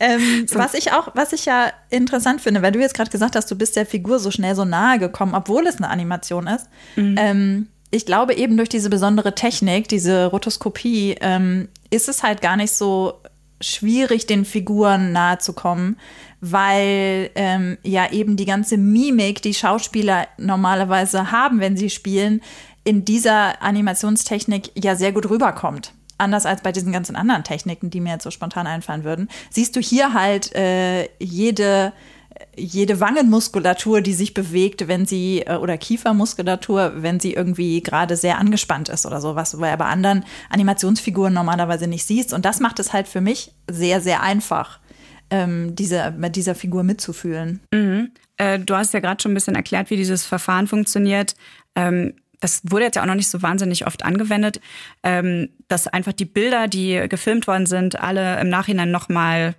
Ähm, 0.00 0.46
so. 0.48 0.58
Was 0.58 0.74
ich 0.74 0.92
auch, 0.92 1.08
was 1.14 1.32
ich 1.32 1.44
ja 1.44 1.72
interessant 1.90 2.40
finde, 2.40 2.62
weil 2.62 2.72
du 2.72 2.80
jetzt 2.80 2.94
gerade 2.94 3.10
gesagt 3.10 3.36
hast, 3.36 3.50
du 3.50 3.56
bist 3.56 3.76
der 3.76 3.86
Figur 3.86 4.18
so 4.18 4.30
schnell 4.30 4.54
so 4.54 4.64
nahe 4.64 4.98
gekommen, 4.98 5.34
obwohl 5.34 5.66
es 5.66 5.76
eine 5.76 5.88
Animation 5.88 6.46
ist. 6.46 6.68
Mhm. 6.96 7.14
Ähm, 7.18 7.68
ich 7.90 8.06
glaube 8.06 8.34
eben 8.34 8.56
durch 8.56 8.68
diese 8.68 8.90
besondere 8.90 9.34
Technik, 9.34 9.86
diese 9.88 10.26
Rotoskopie, 10.26 11.16
ähm, 11.20 11.68
ist 11.90 12.08
es 12.08 12.22
halt 12.22 12.40
gar 12.40 12.56
nicht 12.56 12.72
so 12.72 13.20
schwierig, 13.60 14.26
den 14.26 14.44
Figuren 14.44 15.12
nahe 15.12 15.38
zu 15.38 15.52
kommen, 15.52 15.96
weil 16.40 17.30
ähm, 17.34 17.78
ja 17.84 18.10
eben 18.10 18.36
die 18.36 18.46
ganze 18.46 18.76
Mimik, 18.76 19.42
die 19.42 19.54
Schauspieler 19.54 20.26
normalerweise 20.38 21.30
haben, 21.30 21.60
wenn 21.60 21.76
sie 21.76 21.90
spielen, 21.90 22.40
in 22.84 23.04
dieser 23.04 23.62
Animationstechnik 23.62 24.72
ja 24.74 24.96
sehr 24.96 25.12
gut 25.12 25.30
rüberkommt 25.30 25.92
anders 26.22 26.46
als 26.46 26.62
bei 26.62 26.72
diesen 26.72 26.92
ganzen 26.92 27.16
anderen 27.16 27.44
Techniken, 27.44 27.90
die 27.90 28.00
mir 28.00 28.14
jetzt 28.14 28.24
so 28.24 28.30
spontan 28.30 28.66
einfallen 28.66 29.04
würden, 29.04 29.28
siehst 29.50 29.76
du 29.76 29.80
hier 29.80 30.14
halt 30.14 30.54
äh, 30.54 31.08
jede 31.18 31.92
jede 32.56 33.00
Wangenmuskulatur, 33.00 34.00
die 34.00 34.12
sich 34.12 34.34
bewegt, 34.34 34.88
wenn 34.88 35.06
sie, 35.06 35.42
äh, 35.42 35.56
oder 35.56 35.76
Kiefermuskulatur, 35.78 36.94
wenn 36.96 37.20
sie 37.20 37.34
irgendwie 37.34 37.82
gerade 37.82 38.16
sehr 38.16 38.38
angespannt 38.38 38.88
ist 38.88 39.06
oder 39.06 39.20
sowas, 39.20 39.36
was 39.42 39.50
du 39.52 39.58
bei 39.60 39.74
anderen 39.74 40.24
Animationsfiguren 40.50 41.32
normalerweise 41.32 41.86
nicht 41.86 42.06
siehst. 42.06 42.32
Und 42.32 42.44
das 42.44 42.60
macht 42.60 42.78
es 42.78 42.92
halt 42.92 43.08
für 43.08 43.20
mich 43.20 43.52
sehr, 43.70 44.00
sehr 44.00 44.22
einfach, 44.22 44.80
ähm, 45.30 45.74
diese, 45.74 46.12
mit 46.16 46.36
dieser 46.36 46.54
Figur 46.54 46.82
mitzufühlen. 46.82 47.60
Mhm. 47.72 48.12
Äh, 48.36 48.58
du 48.58 48.74
hast 48.74 48.92
ja 48.92 49.00
gerade 49.00 49.22
schon 49.22 49.32
ein 49.32 49.34
bisschen 49.34 49.54
erklärt, 49.54 49.90
wie 49.90 49.96
dieses 49.96 50.24
Verfahren 50.24 50.66
funktioniert. 50.66 51.34
Ähm, 51.74 52.14
das 52.42 52.60
wurde 52.64 52.84
jetzt 52.84 52.96
ja 52.96 53.02
auch 53.02 53.06
noch 53.06 53.14
nicht 53.14 53.30
so 53.30 53.40
wahnsinnig 53.40 53.86
oft 53.86 54.04
angewendet, 54.04 54.60
ähm, 55.04 55.50
dass 55.68 55.86
einfach 55.86 56.12
die 56.12 56.24
Bilder, 56.24 56.66
die 56.66 57.06
gefilmt 57.08 57.46
worden 57.46 57.66
sind, 57.66 58.00
alle 58.00 58.40
im 58.40 58.48
Nachhinein 58.48 58.90
nochmal 58.90 59.54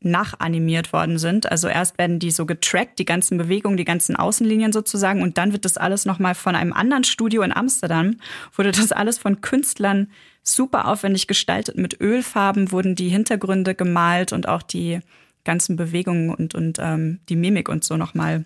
nachanimiert 0.00 0.92
worden 0.92 1.18
sind. 1.18 1.50
Also 1.50 1.66
erst 1.66 1.96
werden 1.96 2.18
die 2.18 2.30
so 2.30 2.44
getrackt, 2.44 2.98
die 2.98 3.06
ganzen 3.06 3.38
Bewegungen, 3.38 3.78
die 3.78 3.86
ganzen 3.86 4.16
Außenlinien 4.16 4.70
sozusagen, 4.70 5.22
und 5.22 5.38
dann 5.38 5.52
wird 5.52 5.64
das 5.64 5.78
alles 5.78 6.04
nochmal 6.04 6.34
von 6.34 6.54
einem 6.54 6.74
anderen 6.74 7.04
Studio 7.04 7.40
in 7.40 7.52
Amsterdam, 7.52 8.18
wurde 8.54 8.70
das 8.70 8.92
alles 8.92 9.16
von 9.16 9.40
Künstlern 9.40 10.08
super 10.42 10.88
aufwendig 10.88 11.26
gestaltet. 11.26 11.78
Mit 11.78 12.02
Ölfarben 12.02 12.70
wurden 12.70 12.94
die 12.94 13.08
Hintergründe 13.08 13.74
gemalt 13.74 14.34
und 14.34 14.46
auch 14.46 14.62
die 14.62 15.00
ganzen 15.44 15.76
Bewegungen 15.76 16.34
und, 16.34 16.54
und 16.54 16.78
ähm, 16.80 17.20
die 17.30 17.36
Mimik 17.36 17.70
und 17.70 17.82
so 17.82 17.96
nochmal 17.96 18.44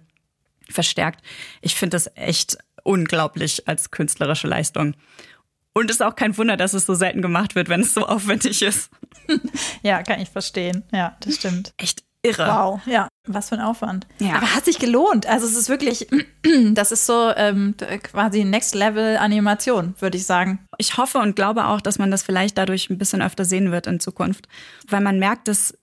verstärkt. 0.68 1.24
Ich 1.60 1.74
finde 1.74 1.96
das 1.96 2.10
echt 2.14 2.58
unglaublich 2.84 3.66
als 3.68 3.90
künstlerische 3.90 4.46
Leistung. 4.46 4.94
Und 5.72 5.90
es 5.90 5.96
ist 5.96 6.02
auch 6.02 6.16
kein 6.16 6.36
Wunder, 6.36 6.56
dass 6.56 6.74
es 6.74 6.86
so 6.86 6.94
selten 6.94 7.22
gemacht 7.22 7.54
wird, 7.54 7.68
wenn 7.68 7.80
es 7.80 7.94
so 7.94 8.06
aufwendig 8.06 8.62
ist. 8.62 8.90
Ja, 9.82 10.02
kann 10.02 10.20
ich 10.20 10.28
verstehen. 10.28 10.82
Ja, 10.92 11.16
das 11.20 11.36
stimmt. 11.36 11.72
Echt 11.76 12.02
irre. 12.22 12.46
Wow, 12.48 12.80
ja, 12.86 13.08
was 13.26 13.48
für 13.48 13.54
ein 13.54 13.60
Aufwand. 13.60 14.06
Ja. 14.18 14.34
Aber 14.34 14.54
hat 14.54 14.64
sich 14.64 14.78
gelohnt. 14.78 15.26
Also 15.26 15.46
es 15.46 15.56
ist 15.56 15.68
wirklich, 15.68 16.08
das 16.72 16.92
ist 16.92 17.06
so 17.06 17.32
ähm, 17.36 17.74
quasi 18.02 18.44
Next 18.44 18.74
Level 18.74 19.16
Animation, 19.16 19.94
würde 20.00 20.16
ich 20.16 20.26
sagen. 20.26 20.66
Ich 20.78 20.96
hoffe 20.96 21.18
und 21.18 21.36
glaube 21.36 21.66
auch, 21.66 21.80
dass 21.80 21.98
man 21.98 22.10
das 22.10 22.22
vielleicht 22.22 22.58
dadurch 22.58 22.90
ein 22.90 22.98
bisschen 22.98 23.22
öfter 23.22 23.44
sehen 23.44 23.70
wird 23.70 23.86
in 23.86 24.00
Zukunft, 24.00 24.48
weil 24.88 25.00
man 25.00 25.18
merkt, 25.18 25.48
dass 25.48 25.74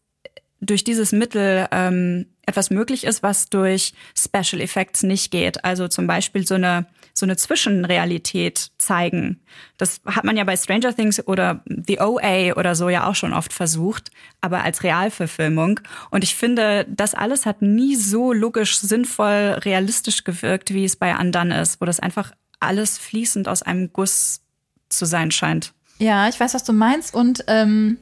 durch 0.59 0.83
dieses 0.83 1.11
Mittel 1.11 1.67
ähm, 1.71 2.25
etwas 2.45 2.69
möglich 2.69 3.03
ist, 3.03 3.21
was 3.21 3.49
durch 3.49 3.93
Special 4.17 4.61
Effects 4.61 5.03
nicht 5.03 5.31
geht. 5.31 5.63
Also 5.65 5.87
zum 5.87 6.07
Beispiel 6.07 6.47
so 6.47 6.55
eine, 6.55 6.87
so 7.13 7.25
eine 7.25 7.35
Zwischenrealität 7.35 8.71
zeigen. 8.77 9.41
Das 9.77 10.01
hat 10.05 10.23
man 10.23 10.37
ja 10.37 10.45
bei 10.45 10.55
Stranger 10.55 10.95
Things 10.95 11.25
oder 11.27 11.63
The 11.67 11.99
OA 11.99 12.53
oder 12.55 12.73
so 12.73 12.89
ja 12.89 13.07
auch 13.07 13.15
schon 13.15 13.33
oft 13.33 13.53
versucht, 13.53 14.11
aber 14.41 14.63
als 14.63 14.83
Realverfilmung. 14.83 15.81
Und 16.09 16.23
ich 16.23 16.35
finde, 16.35 16.85
das 16.89 17.13
alles 17.13 17.45
hat 17.45 17.61
nie 17.61 17.95
so 17.95 18.31
logisch, 18.33 18.79
sinnvoll, 18.79 19.59
realistisch 19.63 20.23
gewirkt, 20.23 20.73
wie 20.73 20.85
es 20.85 20.95
bei 20.95 21.15
Undone 21.17 21.61
ist, 21.61 21.81
wo 21.81 21.85
das 21.85 21.99
einfach 21.99 22.31
alles 22.59 22.97
fließend 22.97 23.47
aus 23.47 23.61
einem 23.61 23.91
Guss 23.93 24.41
zu 24.89 25.05
sein 25.05 25.31
scheint. 25.31 25.73
Ja, 25.99 26.29
ich 26.29 26.39
weiß, 26.39 26.53
was 26.53 26.63
du 26.63 26.73
meinst. 26.73 27.13
Und 27.13 27.43
ähm, 27.47 27.97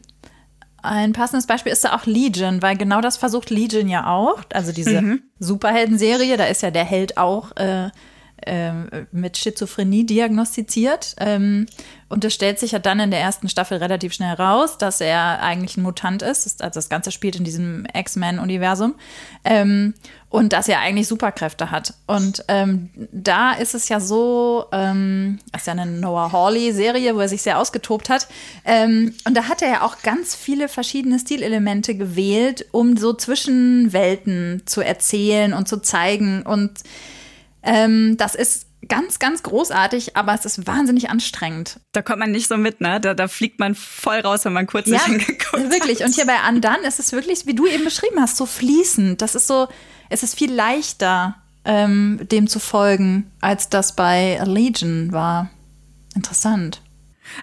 ein 0.86 1.13
passendes 1.13 1.48
Beispiel 1.48 1.72
ist 1.72 1.84
da 1.84 1.96
auch 1.96 2.06
Legion, 2.06 2.62
weil 2.62 2.77
genau 2.77 3.01
das 3.01 3.18
versucht 3.18 3.50
Legion 3.50 3.89
ja 3.89 4.08
auch. 4.08 4.44
Also 4.54 4.72
diese 4.72 5.01
Mhm. 5.01 5.22
Superhelden-Serie, 5.39 6.38
da 6.38 6.46
ist 6.46 6.62
ja 6.62 6.72
der 6.72 6.86
Held 6.86 7.18
auch 7.18 7.56
äh, 7.58 7.89
mit 9.12 9.38
Schizophrenie 9.38 10.06
diagnostiziert. 10.06 11.15
Ähm, 11.20 11.65
und 12.08 12.24
es 12.24 12.34
stellt 12.34 12.60
sich 12.60 12.74
ja 12.74 12.80
dann 12.80 13.00
in 13.00 13.10
der 13.10 13.20
ersten 13.20 13.50
Staffel 13.50 13.80
relativ 13.80 14.13
schnell 14.13 14.36
raus, 14.36 14.77
dass 14.77 15.01
er 15.01 15.42
eigentlich 15.42 15.77
ein 15.77 15.82
Mutant 15.82 16.22
ist. 16.22 16.62
Also 16.62 16.77
das 16.77 16.89
Ganze 16.89 17.12
spielt 17.12 17.36
in 17.36 17.44
diesem 17.44 17.88
X-Men-Universum. 17.94 18.96
Ähm, 19.44 19.96
und 20.30 20.51
dass 20.51 20.68
er 20.68 20.80
eigentlich 20.80 21.08
Superkräfte 21.08 21.72
hat. 21.72 21.94
Und 22.08 22.44
ähm, 22.50 22.89
da 23.12 23.54
ist 23.54 23.74
es 23.74 23.88
ja 23.88 24.01
so, 24.01 24.65
ähm, 24.74 25.39
das 25.51 25.62
ist 25.62 25.68
ja 25.68 25.74
eine 25.74 25.86
Noah 25.86 26.32
Hawley-Serie, 26.32 27.15
wo 27.15 27.22
er 27.22 27.30
sich 27.30 27.42
sehr 27.42 27.58
ausgetobt 27.58 28.10
hat. 28.10 28.27
Ähm, 28.65 29.13
und 29.25 29.36
da 29.36 29.48
hat 29.48 29.62
er 29.62 29.70
ja 29.70 29.82
auch 29.84 30.01
ganz 30.04 30.36
viele 30.36 30.68
verschiedene 30.68 31.20
Stilelemente 31.20 31.96
gewählt, 31.96 32.65
um 32.72 32.98
so 32.98 33.13
Zwischenwelten 33.13 34.63
zu 34.65 34.82
erzählen 34.82 35.54
und 35.54 35.70
zu 35.70 35.82
zeigen. 35.82 36.44
Und 36.44 36.82
ähm, 37.65 38.15
das 38.17 38.36
ist 38.36 38.67
ganz, 38.88 39.19
ganz 39.19 39.43
großartig, 39.43 40.15
aber 40.15 40.34
es 40.34 40.45
ist 40.45 40.67
wahnsinnig 40.67 41.10
anstrengend. 41.10 41.79
Da 41.91 42.01
kommt 42.01 42.19
man 42.19 42.31
nicht 42.31 42.48
so 42.48 42.57
mit, 42.57 42.81
ne? 42.81 43.01
Da, 43.01 43.13
da 43.13 43.27
fliegt 43.27 43.60
man 43.60 43.75
voll 43.75 44.19
raus, 44.19 44.45
wenn 44.45 44.53
man 44.53 44.67
kurz 44.67 44.88
nicht 44.88 45.03
hingeguckt 45.05 45.72
wirklich. 45.72 46.00
hat. 46.00 46.07
Und 46.07 46.15
hier 46.15 46.25
bei 46.25 46.38
Undone 46.48 46.88
ist 46.88 47.00
es 47.00 47.12
wirklich, 47.12 47.45
wie 47.48 47.55
du 47.55 47.65
eben 47.67 47.84
beschrieben 47.84 48.19
hast, 48.19 48.38
so 48.38 48.45
fließend. 48.45 49.22
Das 49.22 49.36
ist 49.36 49.48
so, 49.48 49.67
es 50.10 50.24
ist 50.24 50.38
viel 50.38 50.53
leichter, 50.53 51.36
ähm, 51.65 52.19
dem 52.31 52.48
zu 52.48 52.60
folgen, 52.60 53.31
als 53.41 53.69
das 53.69 53.95
bei 53.95 54.39
Legion 54.45 55.12
war. 55.12 55.50
Interessant. 56.15 56.81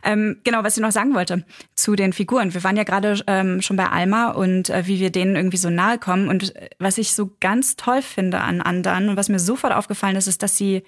Ähm, 0.03 0.39
genau, 0.45 0.63
was 0.65 0.77
ich 0.77 0.83
noch 0.83 0.93
sagen 0.93 1.15
wollte 1.15 1.45
zu 1.75 1.97
den 1.97 2.13
Figuren. 2.13 2.55
Wir 2.55 2.65
waren 2.65 2.77
ja 2.77 2.85
gerade 2.85 3.23
ähm, 3.27 3.63
schon 3.63 3.77
bei 3.77 3.87
Alma 3.87 4.31
und 4.31 4.71
äh, 4.71 4.87
wie 4.87 5.01
wir 5.01 5.11
denen 5.11 5.37
irgendwie 5.37 5.57
so 5.57 5.71
nahe 5.71 5.99
kommen. 5.99 6.29
Und 6.29 6.55
äh, 6.57 6.71
was 6.79 6.99
ich 6.99 7.15
so 7.15 7.31
ganz 7.41 7.77
toll 7.77 8.03
finde 8.03 8.41
an 8.41 8.61
anderen 8.61 9.09
und 9.09 9.17
was 9.17 9.29
mir 9.29 9.39
sofort 9.39 9.73
aufgefallen 9.73 10.17
ist, 10.17 10.27
ist, 10.27 10.43
dass 10.43 10.57
sie, 10.57 10.83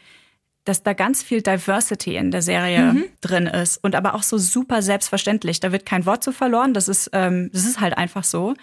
dass 0.64 0.82
da 0.82 0.92
ganz 0.92 1.22
viel 1.22 1.42
Diversity 1.42 2.16
in 2.16 2.30
der 2.30 2.42
Serie 2.42 3.04
drin 3.20 3.46
ist 3.46 3.78
und 3.82 3.94
aber 3.94 4.14
auch 4.14 4.22
so 4.22 4.38
super 4.38 4.82
selbstverständlich. 4.82 5.60
Da 5.60 5.72
wird 5.72 5.86
kein 5.86 6.06
Wort 6.06 6.24
zu 6.24 6.32
verloren. 6.32 6.74
Das 6.74 6.88
ist, 6.88 7.10
ähm, 7.12 7.50
das 7.52 7.64
ist 7.64 7.80
halt 7.80 7.96
einfach 7.96 8.24
so. 8.24 8.54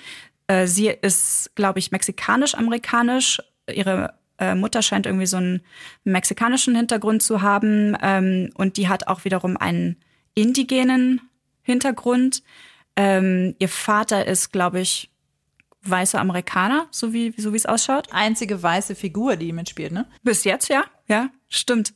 Äh, 0.47 0.67
sie 0.67 0.88
ist, 0.88 1.51
glaube 1.55 1.79
ich, 1.79 1.91
mexikanisch-amerikanisch. 1.91 3.41
Ihre 3.72 4.15
äh, 4.41 4.55
Mutter 4.55 4.81
scheint 4.81 5.05
irgendwie 5.05 5.27
so 5.27 5.37
einen 5.37 5.61
mexikanischen 6.03 6.75
Hintergrund 6.75 7.22
zu 7.22 7.41
haben 7.41 7.96
ähm, 8.01 8.50
und 8.55 8.77
die 8.77 8.89
hat 8.89 9.07
auch 9.07 9.24
wiederum 9.24 9.55
einen 9.55 9.98
indigenen 10.33 11.22
Hintergrund. 11.61 12.44
Ähm, 12.96 13.55
ihr 13.59 13.70
Vater 13.70 14.27
ist, 14.27 14.51
glaube 14.51 14.81
ich, 14.81 15.09
weißer 15.83 16.20
Amerikaner, 16.20 16.87
so 16.91 17.13
wie 17.13 17.33
so 17.37 17.53
wie 17.53 17.57
es 17.57 17.65
ausschaut. 17.65 18.11
Einzige 18.11 18.61
weiße 18.61 18.96
Figur, 18.96 19.35
die 19.35 19.51
mitspielt, 19.51 19.91
ne? 19.91 20.05
Bis 20.24 20.44
jetzt, 20.44 20.70
ja, 20.70 20.83
ja, 21.07 21.29
stimmt. 21.50 21.94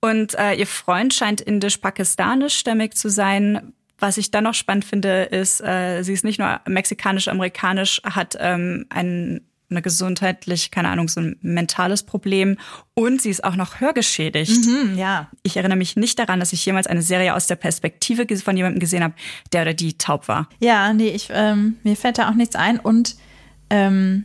Und 0.00 0.34
äh, 0.38 0.54
ihr 0.54 0.66
Freund 0.66 1.14
scheint 1.14 1.40
indisch-pakistanisch-stämmig 1.40 2.94
zu 2.94 3.08
sein. 3.08 3.72
Was 3.98 4.18
ich 4.18 4.30
dann 4.30 4.44
noch 4.44 4.54
spannend 4.54 4.84
finde, 4.84 5.22
ist, 5.24 5.60
äh, 5.62 6.02
sie 6.02 6.12
ist 6.12 6.24
nicht 6.24 6.38
nur 6.38 6.60
mexikanisch-amerikanisch, 6.66 8.02
hat 8.04 8.36
ähm, 8.38 8.86
ein, 8.90 9.40
eine 9.68 9.82
gesundheitlich, 9.82 10.70
keine 10.70 10.88
Ahnung, 10.88 11.08
so 11.08 11.20
ein 11.20 11.36
mentales 11.42 12.04
Problem 12.04 12.56
und 12.94 13.20
sie 13.20 13.30
ist 13.30 13.42
auch 13.42 13.56
noch 13.56 13.80
hörgeschädigt. 13.80 14.64
Hm, 14.64 14.96
ja. 14.96 15.28
Ich 15.42 15.56
erinnere 15.56 15.78
mich 15.78 15.96
nicht 15.96 16.18
daran, 16.18 16.38
dass 16.40 16.52
ich 16.52 16.64
jemals 16.64 16.86
eine 16.86 17.02
Serie 17.02 17.34
aus 17.34 17.46
der 17.46 17.56
Perspektive 17.56 18.26
von 18.38 18.56
jemandem 18.56 18.80
gesehen 18.80 19.02
habe, 19.02 19.14
der 19.52 19.62
oder 19.62 19.74
die 19.74 19.98
taub 19.98 20.28
war. 20.28 20.48
Ja, 20.60 20.92
nee, 20.92 21.08
ich, 21.08 21.28
ähm, 21.32 21.76
mir 21.82 21.96
fällt 21.96 22.18
da 22.18 22.30
auch 22.30 22.34
nichts 22.34 22.54
ein. 22.54 22.78
Und 22.78 23.16
ähm, 23.70 24.24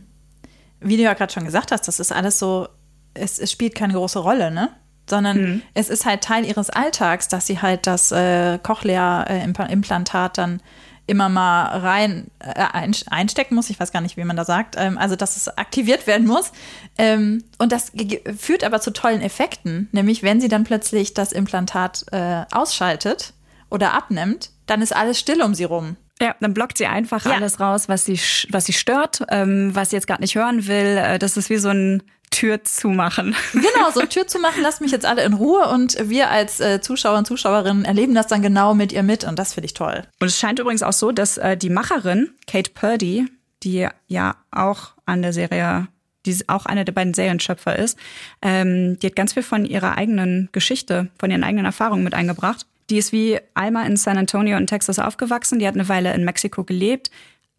wie 0.80 0.96
du 0.96 1.02
ja 1.02 1.14
gerade 1.14 1.32
schon 1.32 1.44
gesagt 1.44 1.72
hast, 1.72 1.88
das 1.88 1.98
ist 1.98 2.12
alles 2.12 2.38
so, 2.38 2.68
es, 3.14 3.38
es 3.38 3.50
spielt 3.50 3.74
keine 3.74 3.94
große 3.94 4.20
Rolle, 4.20 4.50
ne? 4.50 4.70
Sondern 5.10 5.62
es 5.74 5.90
ist 5.90 6.06
halt 6.06 6.22
Teil 6.22 6.46
ihres 6.46 6.70
Alltags, 6.70 7.26
dass 7.26 7.48
sie 7.48 7.60
halt 7.60 7.88
das 7.88 8.12
äh, 8.12 8.58
Cochlea-Implantat 8.62 10.38
dann 10.38 10.62
immer 11.06 11.28
mal 11.28 11.64
rein 11.78 12.28
äh, 12.38 12.52
ein, 12.72 12.94
einstecken 13.10 13.54
muss. 13.54 13.70
Ich 13.70 13.78
weiß 13.80 13.92
gar 13.92 14.00
nicht, 14.00 14.16
wie 14.16 14.24
man 14.24 14.36
da 14.36 14.44
sagt. 14.44 14.76
Ähm, 14.78 14.98
also, 14.98 15.16
dass 15.16 15.36
es 15.36 15.48
aktiviert 15.58 16.06
werden 16.06 16.26
muss. 16.26 16.52
Ähm, 16.98 17.44
und 17.58 17.72
das 17.72 17.92
führt 18.38 18.64
aber 18.64 18.80
zu 18.80 18.92
tollen 18.92 19.20
Effekten. 19.20 19.88
Nämlich, 19.92 20.22
wenn 20.22 20.40
sie 20.40 20.48
dann 20.48 20.64
plötzlich 20.64 21.14
das 21.14 21.32
Implantat 21.32 22.04
äh, 22.12 22.44
ausschaltet 22.52 23.32
oder 23.70 23.94
abnimmt, 23.94 24.50
dann 24.66 24.80
ist 24.82 24.94
alles 24.94 25.18
still 25.18 25.42
um 25.42 25.54
sie 25.54 25.64
rum. 25.64 25.96
Ja, 26.20 26.36
dann 26.40 26.54
blockt 26.54 26.78
sie 26.78 26.86
einfach 26.86 27.24
Ja. 27.26 27.32
alles 27.32 27.58
raus, 27.58 27.88
was 27.88 28.04
sie, 28.04 28.20
was 28.50 28.66
sie 28.66 28.72
stört, 28.72 29.22
ähm, 29.28 29.74
was 29.74 29.90
sie 29.90 29.96
jetzt 29.96 30.06
gerade 30.06 30.22
nicht 30.22 30.36
hören 30.36 30.66
will. 30.68 30.96
Äh, 30.98 31.18
Das 31.18 31.36
ist 31.36 31.50
wie 31.50 31.56
so 31.58 31.70
ein 31.70 32.02
Tür 32.32 32.64
zumachen. 32.64 33.36
Genau, 33.52 33.90
so 33.94 34.00
Tür 34.02 34.26
zu 34.26 34.40
machen, 34.40 34.62
lasst 34.62 34.80
mich 34.80 34.90
jetzt 34.90 35.06
alle 35.06 35.22
in 35.24 35.34
Ruhe 35.34 35.68
und 35.68 35.96
wir 36.08 36.30
als 36.30 36.58
äh, 36.58 36.80
Zuschauer 36.80 37.18
und 37.18 37.26
Zuschauerinnen 37.26 37.84
erleben 37.84 38.14
das 38.14 38.26
dann 38.26 38.42
genau 38.42 38.74
mit 38.74 38.92
ihr 38.92 39.02
mit 39.02 39.24
und 39.24 39.38
das 39.38 39.54
finde 39.54 39.66
ich 39.66 39.74
toll. 39.74 40.02
Und 40.20 40.26
es 40.26 40.38
scheint 40.38 40.58
übrigens 40.58 40.82
auch 40.82 40.92
so, 40.92 41.12
dass 41.12 41.38
äh, 41.38 41.56
die 41.56 41.70
Macherin, 41.70 42.30
Kate 42.46 42.70
Purdy, 42.72 43.26
die 43.62 43.86
ja 44.08 44.34
auch 44.50 44.92
an 45.06 45.22
der 45.22 45.32
Serie, 45.32 45.86
die 46.26 46.36
auch 46.48 46.66
eine 46.66 46.84
der 46.84 46.92
beiden 46.92 47.14
Serienschöpfer 47.14 47.78
ist, 47.78 47.98
ähm, 48.40 48.98
die 48.98 49.06
hat 49.06 49.16
ganz 49.16 49.34
viel 49.34 49.42
von 49.42 49.64
ihrer 49.64 49.96
eigenen 49.96 50.48
Geschichte, 50.52 51.08
von 51.18 51.30
ihren 51.30 51.44
eigenen 51.44 51.66
Erfahrungen 51.66 52.04
mit 52.04 52.14
eingebracht. 52.14 52.66
Die 52.90 52.98
ist 52.98 53.12
wie 53.12 53.38
Alma 53.54 53.84
in 53.84 53.96
San 53.96 54.18
Antonio 54.18 54.56
in 54.56 54.66
Texas 54.66 54.98
aufgewachsen, 54.98 55.58
die 55.58 55.66
hat 55.66 55.74
eine 55.74 55.88
Weile 55.88 56.12
in 56.14 56.24
Mexiko 56.24 56.64
gelebt. 56.64 57.10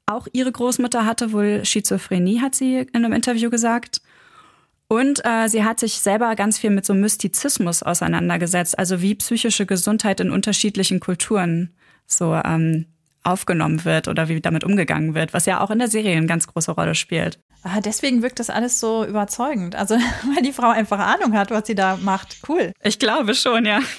Auch 0.05 0.27
ihre 0.33 0.51
Großmutter 0.51 1.05
hatte 1.05 1.31
wohl 1.31 1.63
Schizophrenie, 1.63 2.41
hat 2.41 2.55
sie 2.55 2.79
in 2.79 3.05
einem 3.05 3.13
Interview 3.13 3.49
gesagt. 3.49 4.01
Und 4.93 5.25
äh, 5.25 5.47
sie 5.47 5.63
hat 5.63 5.79
sich 5.79 5.93
selber 5.93 6.35
ganz 6.35 6.59
viel 6.59 6.69
mit 6.69 6.85
so 6.85 6.93
Mystizismus 6.93 7.81
auseinandergesetzt, 7.81 8.77
also 8.77 9.01
wie 9.01 9.15
psychische 9.15 9.65
Gesundheit 9.65 10.19
in 10.19 10.29
unterschiedlichen 10.29 10.99
Kulturen 10.99 11.73
so 12.05 12.35
ähm, 12.35 12.85
aufgenommen 13.23 13.85
wird 13.85 14.07
oder 14.07 14.27
wie 14.27 14.39
damit 14.39 14.63
umgegangen 14.63 15.15
wird, 15.15 15.33
was 15.33 15.47
ja 15.47 15.61
auch 15.61 15.71
in 15.71 15.79
der 15.79 15.87
Serie 15.87 16.15
eine 16.15 16.27
ganz 16.27 16.45
große 16.45 16.73
Rolle 16.73 16.93
spielt. 16.93 17.39
Ah, 17.63 17.81
deswegen 17.81 18.21
wirkt 18.21 18.39
das 18.39 18.51
alles 18.51 18.79
so 18.79 19.03
überzeugend. 19.03 19.75
Also, 19.75 19.95
weil 20.35 20.43
die 20.43 20.53
Frau 20.53 20.69
einfach 20.69 20.99
Ahnung 20.99 21.33
hat, 21.35 21.49
was 21.49 21.65
sie 21.65 21.75
da 21.75 21.97
macht. 21.99 22.37
Cool. 22.47 22.71
Ich 22.83 22.99
glaube 22.99 23.33
schon, 23.33 23.65
ja. 23.65 23.79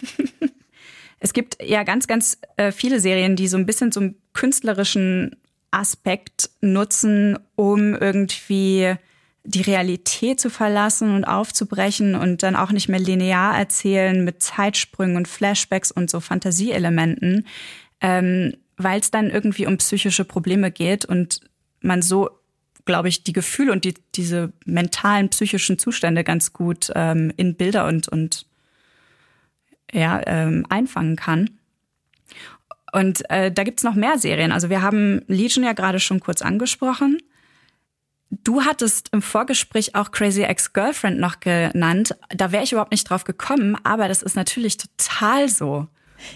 Es 1.18 1.32
gibt 1.32 1.56
ja 1.62 1.84
ganz, 1.84 2.06
ganz 2.06 2.38
äh, 2.58 2.70
viele 2.70 3.00
Serien, 3.00 3.34
die 3.34 3.48
so 3.48 3.56
ein 3.56 3.64
bisschen 3.64 3.90
so 3.92 4.00
einen 4.00 4.16
künstlerischen 4.34 5.34
Aspekt 5.70 6.50
nutzen, 6.60 7.38
um 7.56 7.94
irgendwie 7.94 8.94
die 9.44 9.60
Realität 9.60 10.40
zu 10.40 10.48
verlassen 10.48 11.14
und 11.14 11.24
aufzubrechen 11.24 12.14
und 12.14 12.42
dann 12.42 12.56
auch 12.56 12.72
nicht 12.72 12.88
mehr 12.88 12.98
linear 12.98 13.56
erzählen 13.56 14.24
mit 14.24 14.42
Zeitsprüngen 14.42 15.16
und 15.16 15.28
Flashbacks 15.28 15.92
und 15.92 16.10
so 16.10 16.20
Fantasieelementen, 16.20 17.46
ähm, 18.00 18.54
weil 18.78 19.00
es 19.00 19.10
dann 19.10 19.30
irgendwie 19.30 19.66
um 19.66 19.76
psychische 19.76 20.24
Probleme 20.24 20.70
geht 20.70 21.04
und 21.04 21.40
man 21.82 22.00
so, 22.00 22.30
glaube 22.86 23.08
ich, 23.08 23.22
die 23.22 23.34
Gefühle 23.34 23.72
und 23.72 23.84
die, 23.84 23.94
diese 24.14 24.52
mentalen 24.64 25.28
psychischen 25.28 25.78
Zustände 25.78 26.24
ganz 26.24 26.54
gut 26.54 26.90
ähm, 26.94 27.30
in 27.36 27.54
Bilder 27.54 27.86
und, 27.86 28.08
und 28.08 28.46
ja, 29.92 30.22
ähm, 30.26 30.64
einfangen 30.70 31.16
kann. 31.16 31.50
Und 32.92 33.28
äh, 33.28 33.52
da 33.52 33.64
gibt's 33.64 33.82
noch 33.82 33.94
mehr 33.94 34.18
Serien. 34.18 34.52
Also 34.52 34.70
wir 34.70 34.80
haben 34.80 35.22
Legion 35.26 35.64
ja 35.64 35.72
gerade 35.72 36.00
schon 36.00 36.20
kurz 36.20 36.42
angesprochen. 36.42 37.18
Du 38.42 38.62
hattest 38.62 39.10
im 39.12 39.22
Vorgespräch 39.22 39.94
auch 39.94 40.10
Crazy 40.10 40.42
Ex-Girlfriend 40.42 41.20
noch 41.20 41.40
genannt. 41.40 42.16
Da 42.30 42.52
wäre 42.52 42.64
ich 42.64 42.72
überhaupt 42.72 42.90
nicht 42.90 43.08
drauf 43.08 43.24
gekommen, 43.24 43.76
aber 43.84 44.08
das 44.08 44.22
ist 44.22 44.34
natürlich 44.34 44.76
total 44.76 45.48
so. 45.48 45.86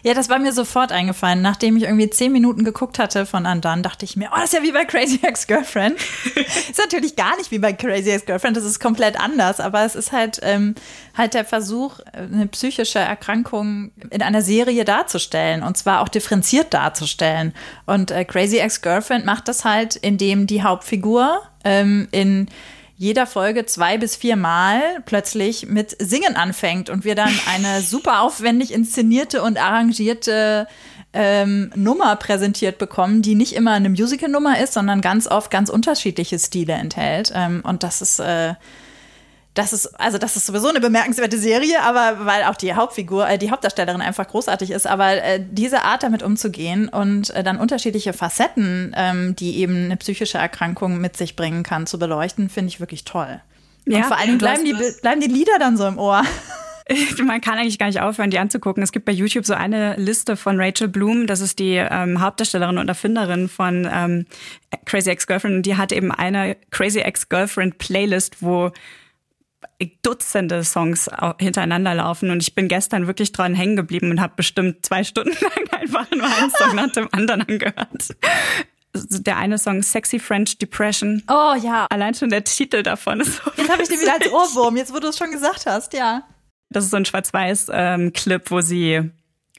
Ja, 0.03 0.15
das 0.15 0.29
war 0.29 0.39
mir 0.39 0.53
sofort 0.53 0.93
eingefallen. 0.93 1.43
Nachdem 1.43 1.77
ich 1.77 1.85
irgendwie 1.85 2.11
zehn 2.11 2.33
Minuten 2.33 2.65
geguckt 2.65 2.99
hatte 2.99 3.27
von 3.27 3.47
Andan, 3.47 3.83
dachte 3.83 4.05
ich 4.05 4.17
mir, 4.17 4.31
oh, 4.33 4.37
das 4.37 4.47
ist 4.47 4.53
ja 4.53 4.63
wie 4.63 4.73
bei 4.73 4.85
Crazy 4.85 5.21
Ex-Girlfriend. 5.23 5.97
ist 6.35 6.79
natürlich 6.79 7.17
gar 7.17 7.37
nicht 7.37 7.51
wie 7.51 7.59
bei 7.59 7.73
Crazy 7.73 8.11
Ex-Girlfriend, 8.11 8.57
das 8.57 8.65
ist 8.65 8.81
komplett 8.81 9.19
anders, 9.19 9.61
aber 9.61 9.85
es 9.85 9.95
ist 9.95 10.13
halt, 10.13 10.41
ähm, 10.43 10.75
halt 11.17 11.35
der 11.35 11.45
Versuch, 11.45 12.01
eine 12.13 12.47
psychische 12.49 12.99
Erkrankung 12.99 13.93
in 14.11 14.23
einer 14.23 14.43
Serie 14.43 14.85
darzustellen 14.85 15.63
und 15.63 15.77
zwar 15.77 16.03
auch 16.03 16.09
differenziert 16.09 16.75
darzustellen. 16.75 17.55
Und 17.87 18.11
äh, 18.11 18.25
Crazy 18.25 18.59
Ex-Girlfriend 18.59 19.25
macht 19.25 19.49
das 19.49 19.65
halt, 19.65 19.97
indem 19.97 20.47
die 20.47 20.63
Hauptfigur 20.63 21.43
ähm, 21.69 22.09
in 22.11 22.49
jeder 22.97 23.27
Folge 23.27 23.67
zwei 23.67 23.99
bis 23.99 24.17
vier 24.17 24.37
Mal 24.37 24.81
plötzlich 25.07 25.69
mit 25.69 25.95
Singen 26.01 26.35
anfängt 26.35 26.91
und 26.91 27.05
wir 27.05 27.15
dann 27.15 27.33
eine 27.55 27.81
super 27.83 28.23
aufwendig 28.23 28.73
inszenierte 28.73 29.43
und 29.43 29.59
arrangierte 29.59 30.67
ähm, 31.13 31.71
Nummer 31.77 32.17
präsentiert 32.17 32.79
bekommen, 32.79 33.23
die 33.23 33.35
nicht 33.35 33.55
immer 33.55 33.73
eine 33.73 33.89
Musical-Nummer 33.89 34.61
ist, 34.61 34.73
sondern 34.73 35.01
ganz 35.01 35.27
oft 35.27 35.51
ganz 35.51 35.71
unterschiedliche 35.71 36.39
Stile 36.39 36.73
enthält. 36.73 37.33
Ähm, 37.35 37.63
und 37.65 37.83
das 37.83 38.03
ist 38.03 38.19
äh, 38.19 38.55
das 39.55 39.73
ist, 39.73 39.87
also 39.99 40.19
das 40.19 40.37
ist 40.37 40.47
sowieso 40.47 40.69
eine 40.69 40.81
bemerkenswerte 40.81 41.39
Serie, 41.39 41.83
aber 41.83 42.25
weil 42.27 42.45
auch 42.45 42.55
die 42.55 42.75
Hauptfigur, 42.75 43.29
äh, 43.29 43.39
die 43.39 43.51
Hauptdarstellerin 43.51 44.01
einfach 44.01 44.29
großartig 44.29 44.71
ist, 44.71 44.87
aber 44.87 45.23
äh, 45.23 45.45
diese 45.51 45.83
Art 45.83 46.03
damit 46.03 46.23
umzugehen 46.23 46.89
und 46.89 47.31
äh, 47.31 47.43
dann 47.43 47.59
unterschiedliche 47.59 48.13
Facetten, 48.13 48.95
ähm, 48.97 49.35
die 49.37 49.59
eben 49.59 49.87
eine 49.87 49.97
psychische 49.97 50.39
Erkrankung 50.39 50.99
mit 50.99 51.17
sich 51.17 51.35
bringen 51.35 51.63
kann, 51.63 51.87
zu 51.87 51.99
beleuchten, 51.99 52.49
finde 52.49 52.69
ich 52.69 52.81
wirklich 52.81 53.05
toll. 53.05 53.41
Ja, 53.87 53.99
und 53.99 54.05
vor 54.05 54.17
Dingen 54.19 54.39
bleiben 54.39 54.65
die, 54.65 54.75
bleiben 55.01 55.21
die 55.21 55.29
Lieder 55.29 55.59
dann 55.59 55.77
so 55.77 55.87
im 55.87 55.99
Ohr. 55.99 56.23
Man 57.23 57.41
kann 57.41 57.59
eigentlich 57.59 57.79
gar 57.79 57.87
nicht 57.87 58.01
aufhören, 58.01 58.31
die 58.31 58.39
anzugucken. 58.39 58.83
Es 58.83 58.93
gibt 58.93 59.05
bei 59.05 59.13
YouTube 59.13 59.45
so 59.45 59.55
eine 59.55 59.97
Liste 59.97 60.37
von 60.37 60.61
Rachel 60.61 60.89
Bloom, 60.89 61.27
das 61.27 61.41
ist 61.41 61.59
die 61.59 61.75
ähm, 61.75 62.21
Hauptdarstellerin 62.21 62.79
und 62.79 62.89
Erfinderin 62.89 63.49
von 63.49 63.89
ähm, 63.93 64.27
Crazy 64.87 65.11
Ex-Girlfriend. 65.11 65.57
Und 65.57 65.63
die 65.63 65.77
hat 65.77 65.93
eben 65.93 66.11
eine 66.11 66.57
Crazy 66.71 67.01
Ex-Girlfriend 67.01 67.79
Playlist, 67.79 68.43
wo 68.43 68.71
Dutzende 70.03 70.65
Songs 70.65 71.09
hintereinander 71.39 71.95
laufen 71.95 72.31
und 72.31 72.43
ich 72.43 72.55
bin 72.55 72.69
gestern 72.69 73.07
wirklich 73.07 73.33
dran 73.33 73.55
hängen 73.55 73.77
geblieben 73.77 74.11
und 74.11 74.21
habe 74.21 74.35
bestimmt 74.37 74.85
zwei 74.85 75.05
Stunden 75.05 75.37
lang 75.41 75.81
einfach 75.81 76.11
nur 76.11 76.27
einen 76.27 76.51
Song 76.51 76.75
nach 76.75 76.93
dem 76.93 77.09
anderen 77.13 77.43
angehört. 77.43 78.17
Der 78.95 79.37
eine 79.37 79.59
Song 79.59 79.83
Sexy 79.83 80.19
French 80.19 80.59
Depression. 80.59 81.23
Oh 81.29 81.55
ja. 81.63 81.87
Allein 81.91 82.15
schon 82.15 82.31
der 82.31 82.45
Titel 82.45 82.83
davon 82.83 83.21
ist 83.21 83.37
so 83.37 83.51
Jetzt 83.57 83.71
habe 83.71 83.83
ich 83.83 83.89
den 83.89 84.01
wieder 84.01 84.15
als 84.15 84.33
Ohrwurm, 84.33 84.77
jetzt 84.77 84.93
wo 84.93 84.99
du 84.99 85.09
es 85.09 85.19
schon 85.19 85.31
gesagt 85.31 85.67
hast, 85.67 85.93
ja. 85.93 86.23
Das 86.71 86.85
ist 86.85 86.91
so 86.91 86.97
ein 86.97 87.05
Schwarz-Weiß-Clip, 87.05 88.43
ähm, 88.43 88.51
wo 88.51 88.61
sie 88.61 89.11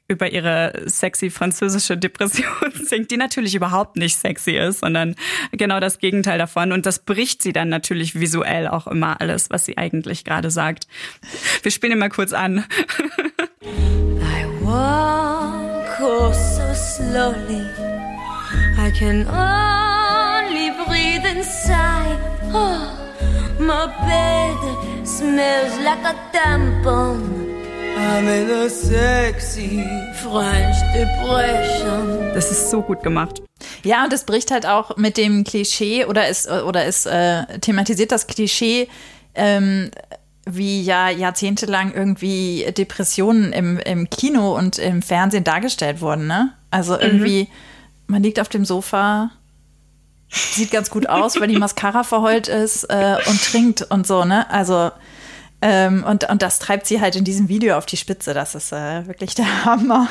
über 0.10 0.32
ihre 0.32 0.74
sexy 0.88 1.30
französische 1.30 1.98
Depression 1.98 2.48
singt, 2.74 3.12
die 3.12 3.18
natürlich 3.18 3.56
überhaupt 3.56 3.96
nicht 3.96 4.18
sexy 4.18 4.58
ist, 4.58 4.80
sondern 4.80 5.16
genau 5.52 5.80
das 5.80 6.00
Gegenteil 6.00 6.40
davon. 6.40 6.72
Und 6.72 6.86
das 6.86 7.00
bricht 7.00 7.42
sie 7.44 7.54
dann 7.54 7.70
natürlich 7.70 8.20
visuell 8.20 8.68
auch 8.68 8.88
immer 8.88 9.22
alles, 9.22 9.50
was 9.50 9.66
sie 9.66 9.78
eigentlich 9.78 10.26
gerade 10.26 10.50
sagt. 10.52 10.88
Wir 11.62 11.72
spielen 11.72 12.00
mal 12.00 12.10
kurz 12.10 12.34
an. 12.34 12.66
I 13.62 14.46
walk 14.62 16.00
oh 16.02 16.32
so 16.34 16.74
slowly. 16.74 17.66
I 18.78 18.92
can 18.92 19.28
only 19.28 20.72
breathe 20.86 21.26
inside. 21.26 22.18
Oh, 22.52 22.82
my 23.60 23.86
bed 24.08 25.06
smells 25.06 25.78
like 25.84 26.04
a 26.04 26.16
tampon. 26.34 27.39
Das 32.34 32.52
ist 32.52 32.70
so 32.70 32.82
gut 32.82 33.04
gemacht. 33.04 33.42
Ja, 33.84 34.04
und 34.06 34.14
es 34.14 34.24
bricht 34.24 34.52
halt 34.52 34.66
auch 34.66 34.96
mit 34.98 35.18
dem 35.18 35.44
Klischee 35.44 36.06
oder 36.06 36.28
es, 36.28 36.48
oder 36.48 36.86
es 36.86 37.06
äh, 37.06 37.60
thematisiert 37.60 38.12
das 38.12 38.28
Klischee, 38.28 38.88
ähm, 39.36 39.92
wie 40.46 40.82
ja 40.82 41.10
jahrzehntelang 41.10 41.94
irgendwie 41.94 42.66
Depressionen 42.78 43.52
im, 43.54 43.78
im 43.80 44.10
Kino 44.10 44.58
und 44.58 44.78
im 44.78 45.02
Fernsehen 45.02 45.44
dargestellt 45.44 46.02
wurden. 46.02 46.28
Ne? 46.28 46.54
Also 46.72 46.94
mhm. 46.94 47.02
irgendwie, 47.02 47.42
mhm. 47.44 47.48
man 48.08 48.24
liegt 48.24 48.40
auf 48.40 48.50
dem 48.50 48.66
Sofa, 48.66 49.32
sieht 50.30 50.72
ganz 50.72 50.90
gut 50.90 51.10
aus, 51.10 51.40
weil 51.40 51.48
die 51.48 51.58
Mascara 51.58 52.04
verheult 52.04 52.48
ist 52.48 52.86
äh, 52.86 53.18
und 53.28 53.44
trinkt 53.44 53.82
und 53.90 54.08
so. 54.08 54.24
Ne? 54.26 54.50
Also 54.50 54.92
ähm, 55.62 56.04
und, 56.04 56.30
und 56.30 56.42
das 56.42 56.60
treibt 56.60 56.88
sie 56.88 57.02
halt 57.02 57.16
in 57.16 57.24
diesem 57.24 57.50
Video 57.50 57.78
auf 57.78 57.86
die 57.86 57.98
Spitze. 57.98 58.34
Das 58.34 58.56
ist 58.56 58.72
äh, 58.72 59.08
wirklich 59.08 59.36
der 59.36 59.66
Hammer. 59.66 60.08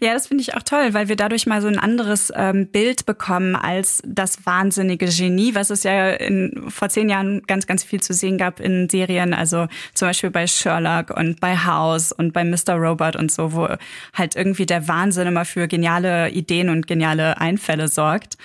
Ja, 0.00 0.14
das 0.14 0.28
finde 0.28 0.42
ich 0.42 0.54
auch 0.54 0.62
toll, 0.62 0.94
weil 0.94 1.08
wir 1.08 1.16
dadurch 1.16 1.46
mal 1.46 1.60
so 1.60 1.68
ein 1.68 1.78
anderes 1.78 2.32
ähm, 2.34 2.68
Bild 2.68 3.04
bekommen 3.04 3.56
als 3.56 4.00
das 4.06 4.46
wahnsinnige 4.46 5.06
Genie, 5.06 5.54
was 5.54 5.70
es 5.70 5.82
ja 5.82 6.10
in, 6.10 6.66
vor 6.68 6.88
zehn 6.88 7.08
Jahren 7.08 7.42
ganz, 7.42 7.66
ganz 7.66 7.82
viel 7.82 8.00
zu 8.00 8.12
sehen 8.14 8.38
gab 8.38 8.60
in 8.60 8.88
Serien, 8.88 9.34
also 9.34 9.66
zum 9.92 10.08
Beispiel 10.08 10.30
bei 10.30 10.46
Sherlock 10.46 11.10
und 11.10 11.40
bei 11.40 11.56
House 11.56 12.12
und 12.12 12.32
bei 12.32 12.44
Mr. 12.44 12.74
Robot 12.74 13.16
und 13.16 13.30
so, 13.32 13.52
wo 13.52 13.68
halt 14.14 14.36
irgendwie 14.36 14.66
der 14.66 14.86
Wahnsinn 14.88 15.26
immer 15.26 15.44
für 15.44 15.68
geniale 15.68 16.30
Ideen 16.30 16.68
und 16.68 16.86
geniale 16.86 17.40
Einfälle 17.40 17.88
sorgt. 17.88 18.38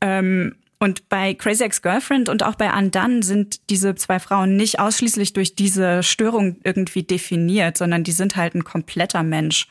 Ähm, 0.00 0.56
und 0.84 1.08
bei 1.08 1.34
Crazy 1.34 1.64
Ex-Girlfriend 1.64 2.28
und 2.28 2.42
auch 2.42 2.54
bei 2.54 2.72
Undone 2.72 3.22
sind 3.22 3.70
diese 3.70 3.94
zwei 3.94 4.20
Frauen 4.20 4.56
nicht 4.56 4.78
ausschließlich 4.78 5.32
durch 5.32 5.56
diese 5.56 6.02
Störung 6.02 6.58
irgendwie 6.62 7.02
definiert, 7.02 7.78
sondern 7.78 8.04
die 8.04 8.12
sind 8.12 8.36
halt 8.36 8.54
ein 8.54 8.64
kompletter 8.64 9.22
Mensch. 9.22 9.66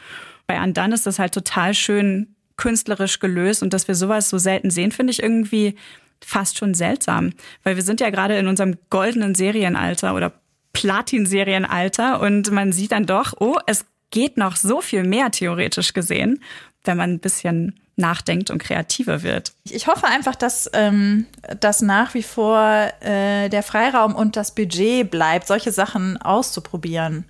Bei 0.47 0.61
Undone 0.61 0.95
ist 0.95 1.05
das 1.05 1.19
halt 1.19 1.33
total 1.33 1.73
schön 1.75 2.35
künstlerisch 2.57 3.19
gelöst 3.19 3.63
und 3.63 3.73
dass 3.73 3.87
wir 3.87 3.95
sowas 3.95 4.29
so 4.29 4.37
selten 4.37 4.71
sehen, 4.71 4.91
finde 4.91 5.11
ich 5.11 5.21
irgendwie 5.21 5.75
fast 6.19 6.57
schon 6.57 6.73
seltsam, 6.73 7.31
weil 7.63 7.75
wir 7.75 7.83
sind 7.83 7.99
ja 8.01 8.09
gerade 8.09 8.37
in 8.37 8.47
unserem 8.47 8.77
goldenen 8.89 9.35
Serienalter 9.35 10.15
oder 10.15 10.33
Platin-Serienalter 10.73 12.21
und 12.21 12.51
man 12.51 12.71
sieht 12.71 12.91
dann 12.91 13.05
doch, 13.05 13.33
oh, 13.39 13.57
es 13.67 13.85
geht 14.09 14.37
noch 14.37 14.55
so 14.55 14.81
viel 14.81 15.03
mehr 15.03 15.31
theoretisch 15.31 15.93
gesehen, 15.93 16.41
wenn 16.83 16.97
man 16.97 17.11
ein 17.11 17.19
bisschen 17.19 17.79
nachdenkt 17.95 18.49
und 18.49 18.57
kreativer 18.57 19.21
wird. 19.21 19.53
Ich 19.69 19.87
hoffe 19.87 20.07
einfach, 20.07 20.35
dass, 20.35 20.69
ähm, 20.73 21.27
dass 21.59 21.81
nach 21.81 22.13
wie 22.13 22.23
vor 22.23 22.91
äh, 23.01 23.49
der 23.49 23.63
Freiraum 23.63 24.15
und 24.15 24.35
das 24.35 24.55
Budget 24.55 25.09
bleibt, 25.11 25.47
solche 25.47 25.71
Sachen 25.71 26.21
auszuprobieren. 26.21 27.25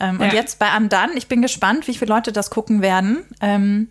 Ähm, 0.00 0.18
ja. 0.18 0.26
Und 0.26 0.32
jetzt 0.32 0.58
bei 0.58 0.70
Andan, 0.70 1.10
ich 1.16 1.28
bin 1.28 1.40
gespannt, 1.40 1.86
wie 1.86 1.94
viele 1.94 2.12
Leute 2.12 2.32
das 2.32 2.50
gucken 2.50 2.82
werden. 2.82 3.24
Ähm, 3.40 3.88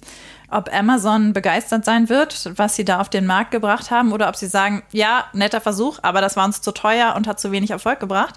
ob 0.50 0.74
Amazon 0.74 1.34
begeistert 1.34 1.86
sein 1.86 2.10
wird, 2.10 2.52
was 2.56 2.76
sie 2.76 2.86
da 2.86 3.00
auf 3.00 3.10
den 3.10 3.26
Markt 3.26 3.52
gebracht 3.52 3.92
haben, 3.92 4.12
oder 4.12 4.30
ob 4.30 4.36
sie 4.36 4.48
sagen, 4.48 4.84
ja, 4.92 5.26
netter 5.34 5.62
Versuch, 5.62 6.00
aber 6.02 6.22
das 6.22 6.36
war 6.36 6.46
uns 6.46 6.62
zu 6.62 6.72
teuer 6.72 7.14
und 7.16 7.28
hat 7.28 7.40
zu 7.40 7.52
wenig 7.52 7.72
Erfolg 7.72 8.00
gebracht. 8.00 8.36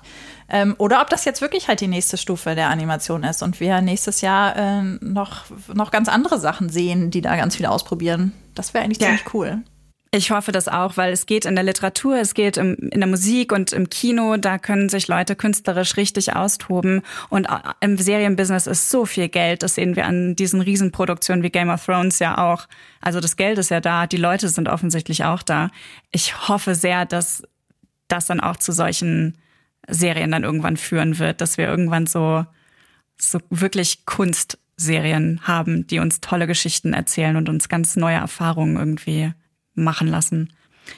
Ähm, 0.48 0.74
oder 0.78 1.00
ob 1.02 1.10
das 1.10 1.24
jetzt 1.24 1.40
wirklich 1.40 1.68
halt 1.68 1.80
die 1.80 1.88
nächste 1.88 2.16
Stufe 2.16 2.54
der 2.54 2.70
Animation 2.70 3.24
ist 3.24 3.42
und 3.42 3.58
wir 3.60 3.80
nächstes 3.80 4.20
Jahr 4.20 4.56
äh, 4.56 4.82
noch, 5.00 5.44
noch 5.74 5.90
ganz 5.90 6.08
andere 6.08 6.38
Sachen 6.38 6.68
sehen, 6.68 7.10
die 7.10 7.20
da 7.20 7.36
ganz 7.36 7.56
viel 7.56 7.66
ausprobieren. 7.66 8.32
Das 8.54 8.72
wäre 8.72 8.84
eigentlich 8.84 9.00
ja. 9.00 9.08
ziemlich 9.08 9.34
cool. 9.34 9.62
Ich 10.16 10.30
hoffe 10.30 10.50
das 10.50 10.66
auch, 10.66 10.96
weil 10.96 11.12
es 11.12 11.26
geht 11.26 11.44
in 11.44 11.56
der 11.56 11.64
Literatur, 11.64 12.16
es 12.16 12.32
geht 12.32 12.56
im, 12.56 12.74
in 12.76 13.00
der 13.00 13.06
Musik 13.06 13.52
und 13.52 13.74
im 13.74 13.90
Kino, 13.90 14.38
da 14.38 14.56
können 14.56 14.88
sich 14.88 15.08
Leute 15.08 15.36
künstlerisch 15.36 15.98
richtig 15.98 16.34
austoben. 16.34 17.02
Und 17.28 17.48
im 17.80 17.98
Serienbusiness 17.98 18.66
ist 18.66 18.90
so 18.90 19.04
viel 19.04 19.28
Geld, 19.28 19.62
das 19.62 19.74
sehen 19.74 19.94
wir 19.94 20.06
an 20.06 20.34
diesen 20.34 20.62
Riesenproduktionen 20.62 21.42
wie 21.42 21.50
Game 21.50 21.68
of 21.68 21.84
Thrones 21.84 22.18
ja 22.18 22.38
auch. 22.38 22.66
Also 23.02 23.20
das 23.20 23.36
Geld 23.36 23.58
ist 23.58 23.70
ja 23.70 23.82
da, 23.82 24.06
die 24.06 24.16
Leute 24.16 24.48
sind 24.48 24.70
offensichtlich 24.70 25.24
auch 25.24 25.42
da. 25.42 25.68
Ich 26.12 26.48
hoffe 26.48 26.74
sehr, 26.74 27.04
dass 27.04 27.42
das 28.08 28.24
dann 28.24 28.40
auch 28.40 28.56
zu 28.56 28.72
solchen 28.72 29.36
Serien 29.86 30.30
dann 30.30 30.44
irgendwann 30.44 30.78
führen 30.78 31.18
wird, 31.18 31.42
dass 31.42 31.58
wir 31.58 31.68
irgendwann 31.68 32.06
so, 32.06 32.46
so 33.18 33.38
wirklich 33.50 34.06
Kunstserien 34.06 35.40
haben, 35.42 35.86
die 35.86 35.98
uns 35.98 36.22
tolle 36.22 36.46
Geschichten 36.46 36.94
erzählen 36.94 37.36
und 37.36 37.50
uns 37.50 37.68
ganz 37.68 37.96
neue 37.96 38.16
Erfahrungen 38.16 38.76
irgendwie 38.76 39.34
machen 39.76 40.08
lassen. 40.08 40.52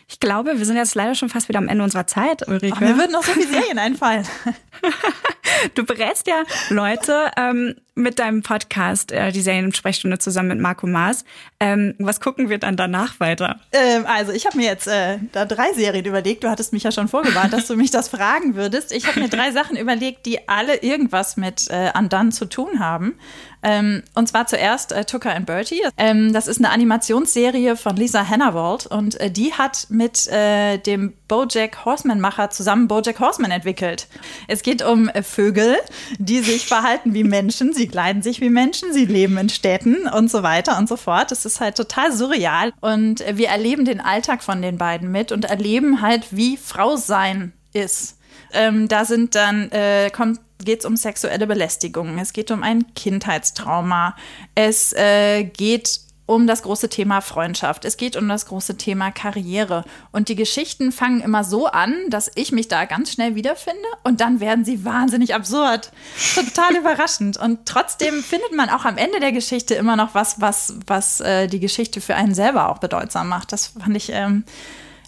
Ich 0.06 0.20
glaube, 0.20 0.58
wir 0.58 0.66
sind 0.66 0.76
jetzt 0.76 0.94
leider 0.94 1.14
schon 1.14 1.28
fast 1.28 1.48
wieder 1.48 1.58
am 1.58 1.68
Ende 1.68 1.82
unserer 1.82 2.06
Zeit, 2.06 2.46
Ulrike. 2.46 2.74
Ach, 2.76 2.80
mir 2.80 2.96
würden 2.96 3.12
noch 3.12 3.22
so 3.22 3.32
viele 3.32 3.46
Serien 3.46 3.78
einfallen. 3.78 4.26
du 5.74 5.84
berätst 5.84 6.26
ja 6.26 6.42
Leute. 6.70 7.30
Ähm, 7.36 7.76
mit 7.98 8.18
deinem 8.18 8.42
Podcast, 8.42 9.12
äh, 9.12 9.32
die 9.32 9.40
Seriensprechstunde 9.40 10.18
zusammen 10.18 10.48
mit 10.48 10.60
Marco 10.60 10.86
Maas. 10.86 11.24
Ähm, 11.60 11.94
was 11.98 12.20
gucken 12.20 12.48
wir 12.48 12.58
dann 12.58 12.76
danach 12.76 13.20
weiter? 13.20 13.60
Ähm, 13.72 14.06
also 14.06 14.32
ich 14.32 14.46
habe 14.46 14.56
mir 14.56 14.66
jetzt 14.66 14.86
äh, 14.86 15.18
da 15.32 15.44
drei 15.44 15.72
Serien 15.74 16.04
überlegt. 16.04 16.44
Du 16.44 16.48
hattest 16.48 16.72
mich 16.72 16.82
ja 16.82 16.92
schon 16.92 17.08
vorgewarnt, 17.08 17.52
dass 17.52 17.66
du 17.66 17.76
mich 17.76 17.90
das 17.90 18.08
fragen 18.08 18.54
würdest. 18.54 18.92
Ich 18.92 19.06
habe 19.06 19.20
mir 19.20 19.28
drei 19.28 19.50
Sachen 19.50 19.76
überlegt, 19.76 20.26
die 20.26 20.48
alle 20.48 20.76
irgendwas 20.76 21.36
mit 21.36 21.68
äh, 21.70 21.90
Undone 21.96 22.30
zu 22.30 22.46
tun 22.46 22.78
haben. 22.78 23.14
Ähm, 23.62 24.02
und 24.14 24.28
zwar 24.28 24.46
zuerst 24.46 24.92
äh, 24.92 25.04
Tucker 25.04 25.34
and 25.34 25.46
Bertie. 25.46 25.82
Ähm, 25.96 26.32
das 26.32 26.46
ist 26.46 26.58
eine 26.58 26.70
Animationsserie 26.70 27.76
von 27.76 27.96
Lisa 27.96 28.28
Hannawald 28.28 28.86
und 28.86 29.20
äh, 29.20 29.30
die 29.30 29.52
hat 29.52 29.86
mit 29.88 30.28
äh, 30.28 30.78
dem 30.78 31.14
Bojack 31.26 31.84
Horseman-Macher 31.84 32.50
zusammen 32.50 32.86
Bojack 32.86 33.18
Horseman 33.18 33.50
entwickelt. 33.50 34.06
Es 34.46 34.62
geht 34.62 34.82
um 34.82 35.08
äh, 35.08 35.22
Vögel, 35.22 35.76
die 36.18 36.40
sich 36.40 36.66
verhalten 36.66 37.14
wie 37.14 37.24
Menschen, 37.24 37.72
sie 37.72 37.87
kleiden 37.88 38.22
sich 38.22 38.40
wie 38.40 38.50
Menschen, 38.50 38.92
sie 38.92 39.04
leben 39.04 39.36
in 39.38 39.48
Städten 39.48 40.08
und 40.08 40.30
so 40.30 40.42
weiter 40.42 40.78
und 40.78 40.88
so 40.88 40.96
fort. 40.96 41.30
Das 41.30 41.44
ist 41.44 41.60
halt 41.60 41.76
total 41.76 42.12
surreal 42.12 42.72
und 42.80 43.24
wir 43.32 43.48
erleben 43.48 43.84
den 43.84 44.00
Alltag 44.00 44.42
von 44.42 44.62
den 44.62 44.78
beiden 44.78 45.10
mit 45.10 45.32
und 45.32 45.44
erleben 45.44 46.00
halt, 46.00 46.26
wie 46.30 46.56
Frau 46.56 46.96
sein 46.96 47.52
ist. 47.72 48.18
Ähm, 48.52 48.88
da 48.88 49.04
sind 49.04 49.34
dann, 49.34 49.70
äh, 49.72 50.10
kommt 50.10 50.40
geht 50.64 50.80
es 50.80 50.84
um 50.86 50.96
sexuelle 50.96 51.46
Belästigung, 51.46 52.18
es 52.18 52.32
geht 52.32 52.50
um 52.50 52.62
ein 52.62 52.92
Kindheitstrauma, 52.94 54.16
es 54.54 54.92
äh, 54.92 55.44
geht 55.44 56.00
um 56.28 56.46
das 56.46 56.62
große 56.62 56.90
Thema 56.90 57.22
Freundschaft, 57.22 57.86
es 57.86 57.96
geht 57.96 58.14
um 58.14 58.28
das 58.28 58.44
große 58.44 58.76
Thema 58.76 59.10
Karriere. 59.10 59.82
Und 60.12 60.28
die 60.28 60.34
Geschichten 60.34 60.92
fangen 60.92 61.22
immer 61.22 61.42
so 61.42 61.68
an, 61.68 61.94
dass 62.10 62.30
ich 62.34 62.52
mich 62.52 62.68
da 62.68 62.84
ganz 62.84 63.12
schnell 63.12 63.34
wiederfinde 63.34 63.88
und 64.04 64.20
dann 64.20 64.38
werden 64.38 64.62
sie 64.62 64.84
wahnsinnig 64.84 65.34
absurd. 65.34 65.90
Total 66.34 66.76
überraschend. 66.78 67.38
Und 67.38 67.60
trotzdem 67.64 68.22
findet 68.22 68.54
man 68.54 68.68
auch 68.68 68.84
am 68.84 68.98
Ende 68.98 69.20
der 69.20 69.32
Geschichte 69.32 69.74
immer 69.74 69.96
noch 69.96 70.14
was, 70.14 70.38
was, 70.38 70.74
was 70.86 71.20
äh, 71.20 71.46
die 71.46 71.60
Geschichte 71.60 72.02
für 72.02 72.14
einen 72.14 72.34
selber 72.34 72.68
auch 72.68 72.78
bedeutsam 72.78 73.30
macht. 73.30 73.50
Das 73.52 73.68
fand 73.68 73.96
ich. 73.96 74.10
Ähm, 74.12 74.44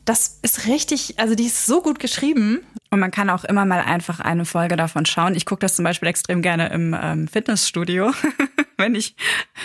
das 0.05 0.39
ist 0.43 0.67
richtig, 0.67 1.19
also 1.19 1.35
die 1.35 1.47
ist 1.47 1.67
so 1.67 1.83
gut 1.83 1.99
geschrieben. 1.99 2.61
Und 2.91 2.99
man 2.99 3.11
kann 3.11 3.31
auch 3.31 3.45
immer 3.45 3.65
mal 3.65 3.81
einfach 3.81 4.21
eine 4.21 4.45
Folge 4.45 4.77
davon 4.77 5.07
schauen. 5.07 5.37
Ich 5.37 5.47
gucke 5.47 5.61
das 5.61 5.77
zum 5.77 5.85
Beispiel 5.85 6.09
extrem 6.09 6.43
gerne 6.43 6.71
im 6.71 6.97
ähm, 7.01 7.29
Fitnessstudio, 7.29 8.13
wenn 8.77 8.95
ich 8.95 9.15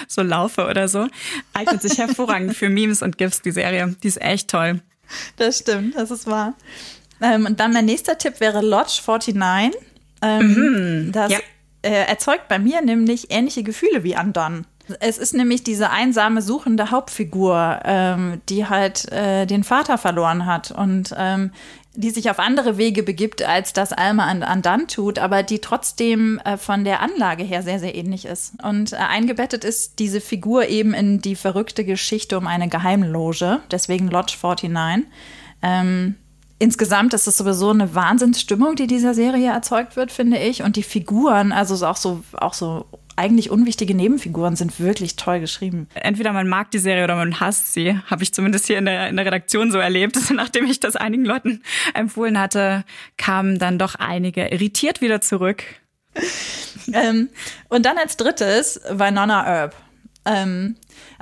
so 0.07 0.21
laufe 0.21 0.67
oder 0.67 0.87
so. 0.87 1.07
Eignet 1.53 1.81
sich 1.81 1.97
hervorragend 1.97 2.55
für 2.55 2.69
Memes 2.69 3.01
und 3.01 3.17
GIFs, 3.17 3.41
die 3.41 3.51
Serie. 3.51 3.95
Die 4.03 4.07
ist 4.07 4.21
echt 4.21 4.49
toll. 4.49 4.81
Das 5.37 5.59
stimmt, 5.59 5.95
das 5.95 6.11
ist 6.11 6.27
wahr. 6.27 6.53
Ähm, 7.21 7.45
und 7.45 7.59
dann 7.59 7.73
mein 7.73 7.85
nächster 7.85 8.17
Tipp 8.17 8.39
wäre 8.39 8.61
Lodge 8.61 9.01
49. 9.05 9.81
Ähm, 10.21 11.05
mhm, 11.05 11.11
das 11.11 11.31
ja. 11.31 11.39
äh, 11.81 12.07
erzeugt 12.07 12.47
bei 12.47 12.59
mir 12.59 12.81
nämlich 12.81 13.31
ähnliche 13.31 13.63
Gefühle 13.63 14.03
wie 14.03 14.15
Undone. 14.15 14.63
Es 14.99 15.17
ist 15.17 15.33
nämlich 15.33 15.63
diese 15.63 15.89
einsame, 15.89 16.41
suchende 16.41 16.91
Hauptfigur, 16.91 17.79
ähm, 17.83 18.41
die 18.49 18.67
halt 18.67 19.11
äh, 19.11 19.45
den 19.45 19.63
Vater 19.63 19.97
verloren 19.97 20.45
hat 20.45 20.71
und 20.71 21.13
ähm, 21.17 21.51
die 21.95 22.09
sich 22.09 22.29
auf 22.29 22.39
andere 22.39 22.77
Wege 22.77 23.03
begibt, 23.03 23.41
als 23.41 23.73
das 23.73 23.93
Alma 23.93 24.25
an, 24.25 24.43
an 24.43 24.61
dann 24.61 24.87
tut, 24.87 25.17
aber 25.17 25.43
die 25.43 25.59
trotzdem 25.59 26.39
äh, 26.39 26.57
von 26.57 26.83
der 26.83 27.01
Anlage 27.01 27.43
her 27.43 27.63
sehr, 27.63 27.79
sehr 27.79 27.95
ähnlich 27.95 28.25
ist. 28.25 28.53
Und 28.63 28.93
äh, 28.93 28.97
eingebettet 28.97 29.63
ist 29.63 29.99
diese 29.99 30.21
Figur 30.21 30.67
eben 30.67 30.93
in 30.93 31.21
die 31.21 31.35
verrückte 31.35 31.85
Geschichte 31.85 32.37
um 32.37 32.47
eine 32.47 32.67
Geheimloge, 32.67 33.61
deswegen 33.71 34.09
Lodge 34.09 34.35
49. 34.41 35.09
Ähm, 35.61 36.15
insgesamt 36.59 37.13
ist 37.13 37.27
es 37.27 37.37
sowieso 37.37 37.69
eine 37.69 37.95
Wahnsinnsstimmung, 37.95 38.75
die 38.75 38.87
dieser 38.87 39.13
Serie 39.13 39.51
erzeugt 39.51 39.95
wird, 39.95 40.11
finde 40.11 40.37
ich. 40.37 40.63
Und 40.63 40.75
die 40.75 40.83
Figuren, 40.83 41.51
also 41.51 41.85
auch 41.85 41.97
so, 41.97 42.23
auch 42.33 42.53
so 42.53 42.85
eigentlich 43.15 43.49
unwichtige 43.49 43.95
Nebenfiguren 43.95 44.55
sind 44.55 44.79
wirklich 44.79 45.15
toll 45.15 45.39
geschrieben. 45.39 45.87
Entweder 45.93 46.33
man 46.33 46.47
mag 46.47 46.71
die 46.71 46.79
Serie 46.79 47.03
oder 47.03 47.15
man 47.15 47.39
hasst 47.39 47.73
sie. 47.73 47.97
Habe 48.07 48.23
ich 48.23 48.33
zumindest 48.33 48.67
hier 48.67 48.77
in 48.77 48.85
der, 48.85 49.09
in 49.09 49.15
der 49.15 49.25
Redaktion 49.25 49.71
so 49.71 49.77
erlebt. 49.77 50.17
Nachdem 50.33 50.65
ich 50.65 50.79
das 50.79 50.95
einigen 50.95 51.25
Leuten 51.25 51.63
empfohlen 51.93 52.39
hatte, 52.39 52.83
kamen 53.17 53.59
dann 53.59 53.79
doch 53.79 53.95
einige 53.95 54.47
irritiert 54.47 55.01
wieder 55.01 55.21
zurück. 55.21 55.63
ähm, 56.93 57.29
und 57.69 57.85
dann 57.85 57.97
als 57.97 58.17
drittes 58.17 58.81
Winona 58.89 59.45
Earp. 59.45 59.75
Ähm, 60.25 60.75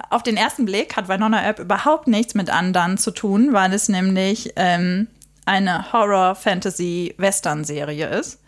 auf 0.09 0.23
den 0.23 0.37
ersten 0.37 0.65
Blick 0.65 0.95
hat 0.95 1.09
Winona 1.09 1.43
Earp 1.43 1.59
überhaupt 1.59 2.07
nichts 2.07 2.33
mit 2.35 2.49
Undone 2.49 2.95
zu 2.95 3.11
tun, 3.11 3.53
weil 3.53 3.73
es 3.73 3.89
nämlich 3.89 4.53
ähm, 4.55 5.07
eine 5.45 5.91
Horror-Fantasy-Western-Serie 5.91 8.07
ist. 8.07 8.39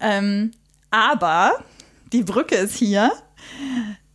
Ähm, 0.00 0.50
aber 0.90 1.62
die 2.12 2.22
Brücke 2.22 2.56
ist 2.56 2.76
hier. 2.76 3.12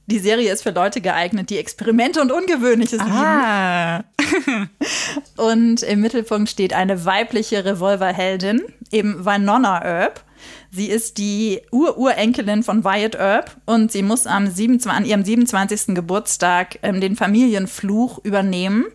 Die 0.10 0.20
Serie 0.20 0.54
ist 0.54 0.64
für 0.64 0.72
Leute 0.72 1.02
geeignet, 1.02 1.50
die 1.50 1.58
Experimente 1.58 2.22
und 2.22 2.32
Ungewöhnliches 2.32 3.02
ah. 3.02 4.04
lieben. 4.22 4.70
und 5.36 5.84
im 5.84 6.00
Mittelpunkt 6.00 6.50
steht 6.50 6.74
eine 6.74 7.04
weibliche 7.04 7.66
Revolverheldin, 7.66 8.62
eben 8.92 9.26
Winona 9.26 9.84
Earp. 9.84 10.24
Sie 10.72 10.88
ist 10.88 11.18
die 11.18 11.62
Ururenkelin 11.72 12.64
von 12.64 12.86
Wyatt 12.86 13.16
Earp 13.16 13.58
und 13.66 13.92
sie 13.92 14.04
muss 14.04 14.28
am 14.28 14.48
27, 14.48 14.92
an 14.92 15.06
ihrem 15.06 15.26
27. 15.26 15.96
Geburtstag 15.96 16.80
ähm, 16.84 17.02
den 17.02 17.16
Familienfluch 17.18 18.24
übernehmen. 18.24 18.86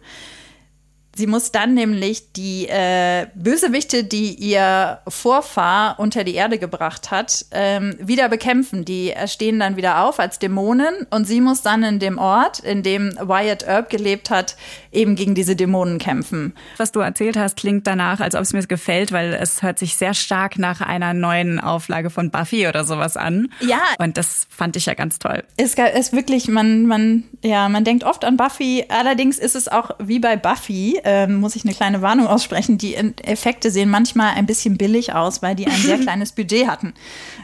Sie 1.14 1.26
muss 1.26 1.52
dann 1.52 1.74
nämlich 1.74 2.32
die 2.32 2.66
äh, 2.68 3.26
Bösewichte, 3.34 4.02
die 4.02 4.34
ihr 4.34 5.00
Vorfahr 5.06 5.98
unter 5.98 6.24
die 6.24 6.34
Erde 6.34 6.58
gebracht 6.58 7.10
hat, 7.10 7.44
ähm, 7.50 7.94
wieder 8.00 8.30
bekämpfen. 8.30 8.86
Die 8.86 9.12
stehen 9.26 9.60
dann 9.60 9.76
wieder 9.76 10.04
auf 10.04 10.18
als 10.18 10.38
Dämonen 10.38 11.06
und 11.10 11.26
sie 11.26 11.42
muss 11.42 11.60
dann 11.60 11.82
in 11.82 11.98
dem 11.98 12.16
Ort, 12.16 12.60
in 12.60 12.82
dem 12.82 13.14
Wyatt 13.20 13.64
Earp 13.64 13.90
gelebt 13.90 14.30
hat, 14.30 14.56
eben 14.92 15.16
gegen 15.16 15.34
diese 15.34 15.56
Dämonen 15.56 15.98
kämpfen. 15.98 16.54
Was 16.76 16.92
du 16.92 17.00
erzählt 17.00 17.36
hast, 17.36 17.56
klingt 17.56 17.86
danach, 17.86 18.20
als 18.20 18.34
ob 18.34 18.42
es 18.42 18.52
mir 18.52 18.62
gefällt, 18.66 19.12
weil 19.12 19.34
es 19.34 19.62
hört 19.62 19.78
sich 19.78 19.96
sehr 19.96 20.14
stark 20.14 20.58
nach 20.58 20.80
einer 20.80 21.14
neuen 21.14 21.58
Auflage 21.58 22.10
von 22.10 22.30
Buffy 22.30 22.68
oder 22.68 22.84
sowas 22.84 23.16
an. 23.16 23.48
Ja. 23.60 23.80
Und 23.98 24.16
das 24.16 24.46
fand 24.50 24.76
ich 24.76 24.86
ja 24.86 24.94
ganz 24.94 25.18
toll. 25.18 25.42
Es 25.56 25.74
ist 25.74 26.12
wirklich, 26.12 26.48
man, 26.48 26.86
man, 26.86 27.24
ja, 27.42 27.68
man 27.68 27.84
denkt 27.84 28.04
oft 28.04 28.24
an 28.24 28.36
Buffy. 28.36 28.84
Allerdings 28.88 29.38
ist 29.38 29.56
es 29.56 29.68
auch 29.68 29.90
wie 29.98 30.18
bei 30.18 30.36
Buffy 30.36 31.00
ähm, 31.04 31.36
muss 31.36 31.56
ich 31.56 31.64
eine 31.64 31.74
kleine 31.74 32.02
Warnung 32.02 32.26
aussprechen. 32.26 32.78
Die 32.78 32.94
Effekte 32.94 33.70
sehen 33.70 33.88
manchmal 33.88 34.34
ein 34.34 34.46
bisschen 34.46 34.76
billig 34.76 35.14
aus, 35.14 35.42
weil 35.42 35.54
die 35.54 35.66
ein 35.66 35.72
sehr 35.72 35.98
kleines 36.00 36.32
Budget 36.32 36.68
hatten. 36.68 36.94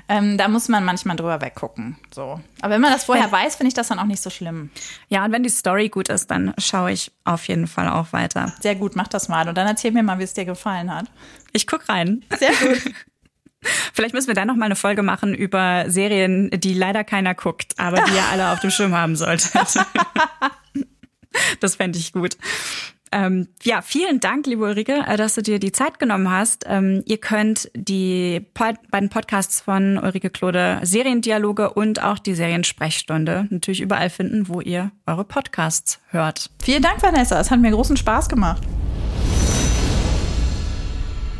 Ähm, 0.09 0.39
da 0.39 0.49
muss 0.49 0.69
man 0.69 0.85
manchmal 0.85 1.17
drüber 1.17 1.41
weggucken. 1.41 1.97
So. 2.15 2.41
Aber 2.63 2.75
wenn 2.75 2.81
man 2.81 2.93
das 2.93 3.05
vorher 3.05 3.31
weiß, 3.31 3.57
finde 3.57 3.69
ich 3.69 3.75
das 3.75 3.89
dann 3.89 3.99
auch 3.99 4.07
nicht 4.07 4.23
so 4.23 4.31
schlimm. 4.31 4.71
Ja, 5.09 5.25
und 5.25 5.33
wenn 5.33 5.43
die 5.43 5.51
Story 5.51 5.91
gut 5.91 6.09
ist, 6.09 6.31
dann 6.31 6.55
schaue 6.59 6.93
ich 6.93 7.13
auf 7.25 7.47
jeden 7.47 7.67
Fall 7.67 7.89
auch 7.89 8.13
weiter. 8.13 8.55
Sehr 8.61 8.75
gut, 8.75 8.97
mach 8.97 9.09
das 9.09 9.29
mal. 9.29 9.47
Und 9.49 9.57
dann 9.57 9.67
erzähl 9.67 9.93
mir 9.93 10.03
mal, 10.03 10.19
wie 10.19 10.25
es 10.25 10.33
dir 10.33 10.47
gefallen 10.47 10.95
hat. 10.95 11.07
Ich 11.53 11.67
guck 11.67 11.89
rein. 11.89 12.25
Sehr 12.39 12.53
gut. 12.53 12.95
Vielleicht 13.93 14.15
müssen 14.15 14.29
wir 14.29 14.35
dann 14.35 14.49
noch 14.49 14.57
mal 14.57 14.67
eine 14.67 14.77
Folge 14.77 15.03
machen 15.03 15.35
über 15.35 15.85
Serien, 15.89 16.49
die 16.51 16.75
leider 16.75 17.05
keiner 17.05 17.35
guckt, 17.35 17.75
aber 17.77 18.01
die 18.03 18.15
ihr 18.15 18.25
alle 18.31 18.53
auf 18.53 18.61
dem 18.61 18.71
Schirm 18.71 18.95
haben 18.95 19.17
solltet. 19.17 19.53
das 21.61 21.77
fände 21.77 21.99
ich 21.99 22.13
gut. 22.13 22.37
Ähm, 23.13 23.49
ja, 23.63 23.83
vielen 23.83 24.21
Dank, 24.21 24.47
liebe 24.47 24.65
Ulrike, 24.65 25.05
äh, 25.07 25.17
dass 25.17 25.35
du 25.35 25.43
dir 25.43 25.59
die 25.59 25.73
Zeit 25.73 25.99
genommen 25.99 26.31
hast. 26.31 26.65
Ähm, 26.67 27.03
ihr 27.07 27.19
könnt 27.19 27.71
die 27.75 28.45
Pod 28.55 28.77
beiden 28.91 29.09
Podcasts 29.09 29.61
von 29.61 29.99
Ulrike 29.99 30.31
Klode, 30.31 30.81
Seriendialoge 30.83 31.71
und 31.71 32.03
auch 32.03 32.19
die 32.19 32.35
Seriensprechstunde 32.35 33.47
natürlich 33.51 33.81
überall 33.81 34.11
finden, 34.11 34.49
wo 34.49 34.61
ihr 34.61 34.91
eure 35.07 35.25
Podcasts 35.25 36.01
hört. 36.09 36.51
Vielen 36.63 36.83
Dank, 36.83 37.03
Vanessa. 37.03 37.41
Es 37.41 37.51
hat 37.51 37.61
mir 37.61 37.71
großen 37.71 37.97
Spaß 37.97 38.29
gemacht. 38.29 38.63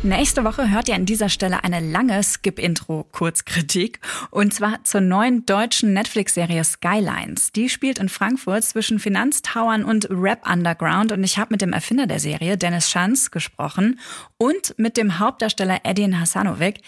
Nächste 0.01 0.45
Woche 0.45 0.71
hört 0.71 0.87
ihr 0.87 0.95
an 0.95 1.05
dieser 1.05 1.27
Stelle 1.27 1.65
eine 1.65 1.81
lange 1.81 2.23
Skip-Intro-Kurzkritik. 2.23 3.99
Und 4.31 4.53
zwar 4.53 4.81
zur 4.85 5.01
neuen 5.01 5.45
deutschen 5.45 5.91
Netflix-Serie 5.91 6.63
Skylines. 6.63 7.51
Die 7.51 7.67
spielt 7.67 7.99
in 7.99 8.07
Frankfurt 8.07 8.63
zwischen 8.63 8.99
Finanztowern 8.99 9.83
und 9.83 10.07
Rap 10.09 10.49
Underground. 10.49 11.11
Und 11.11 11.25
ich 11.25 11.37
habe 11.37 11.49
mit 11.51 11.61
dem 11.61 11.73
Erfinder 11.73 12.07
der 12.07 12.21
Serie, 12.21 12.57
Dennis 12.57 12.89
Schanz, 12.89 13.29
gesprochen 13.29 13.99
und 14.37 14.73
mit 14.77 14.95
dem 14.95 15.19
Hauptdarsteller 15.19 15.81
Edin 15.83 16.17
Hasanovic. 16.17 16.79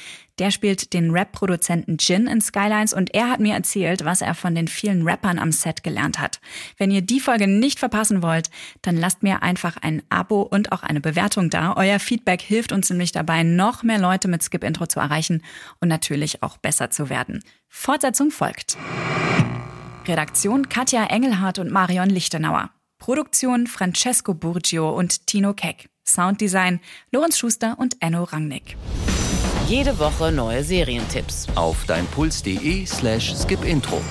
Der 0.42 0.50
spielt 0.50 0.94
den 0.94 1.12
Rap-Produzenten 1.12 1.98
Jin 2.00 2.26
in 2.26 2.42
Skylines 2.42 2.94
und 2.94 3.14
er 3.14 3.30
hat 3.30 3.40
mir 3.40 3.54
erzählt, 3.54 4.06
was 4.06 4.24
er 4.24 4.34
von 4.34 4.56
den 4.56 4.68
vielen 4.68 5.08
Rappern 5.08 5.38
am 5.38 5.52
Set 5.52 5.84
gelernt 5.84 6.18
hat. 6.18 6.42
Wenn 6.80 6.90
ihr 6.90 7.04
die 7.04 7.20
Folge 7.20 7.48
nicht 7.48 7.78
verpassen 7.78 8.24
wollt, 8.24 8.50
dann 8.82 8.98
lasst 8.98 9.22
mir 9.22 9.44
einfach 9.44 9.78
ein 9.78 10.02
Abo 10.10 10.42
und 10.42 10.72
auch 10.72 10.82
eine 10.82 11.00
Bewertung 11.00 11.52
da. 11.52 11.76
Euer 11.78 12.00
Feedback 12.00 12.42
hilft 12.42 12.72
uns 12.72 12.90
nämlich 12.90 13.12
dabei, 13.12 13.44
noch 13.44 13.84
mehr 13.84 14.00
Leute 14.00 14.28
mit 14.28 14.42
Skip 14.42 14.64
Intro 14.64 14.88
zu 14.88 15.00
erreichen 15.00 15.44
und 15.80 15.90
natürlich 15.90 16.42
auch 16.42 16.58
besser 16.58 16.90
zu 16.90 17.12
werden. 17.12 17.44
Fortsetzung 17.68 18.32
folgt. 18.32 18.80
Redaktion 20.08 20.70
Katja 20.70 21.06
Engelhardt 21.06 21.60
und 21.60 21.70
Marion 21.70 22.10
Lichtenauer. 22.10 22.72
Produktion 22.98 23.68
Francesco 23.68 24.34
Burgio 24.34 24.90
und 24.90 25.28
Tino 25.28 25.54
Keck. 25.54 25.90
Sounddesign 26.04 26.80
Lorenz 27.12 27.38
Schuster 27.38 27.78
und 27.78 27.98
Enno 28.00 28.24
Rangnick. 28.24 28.76
Jede 29.68 29.98
Woche 30.00 30.32
neue 30.32 30.64
Serientipps. 30.64 31.48
Auf 31.56 31.86
deinpuls.de 31.86 32.86
slash 32.86 33.34
skipintro. 33.36 34.02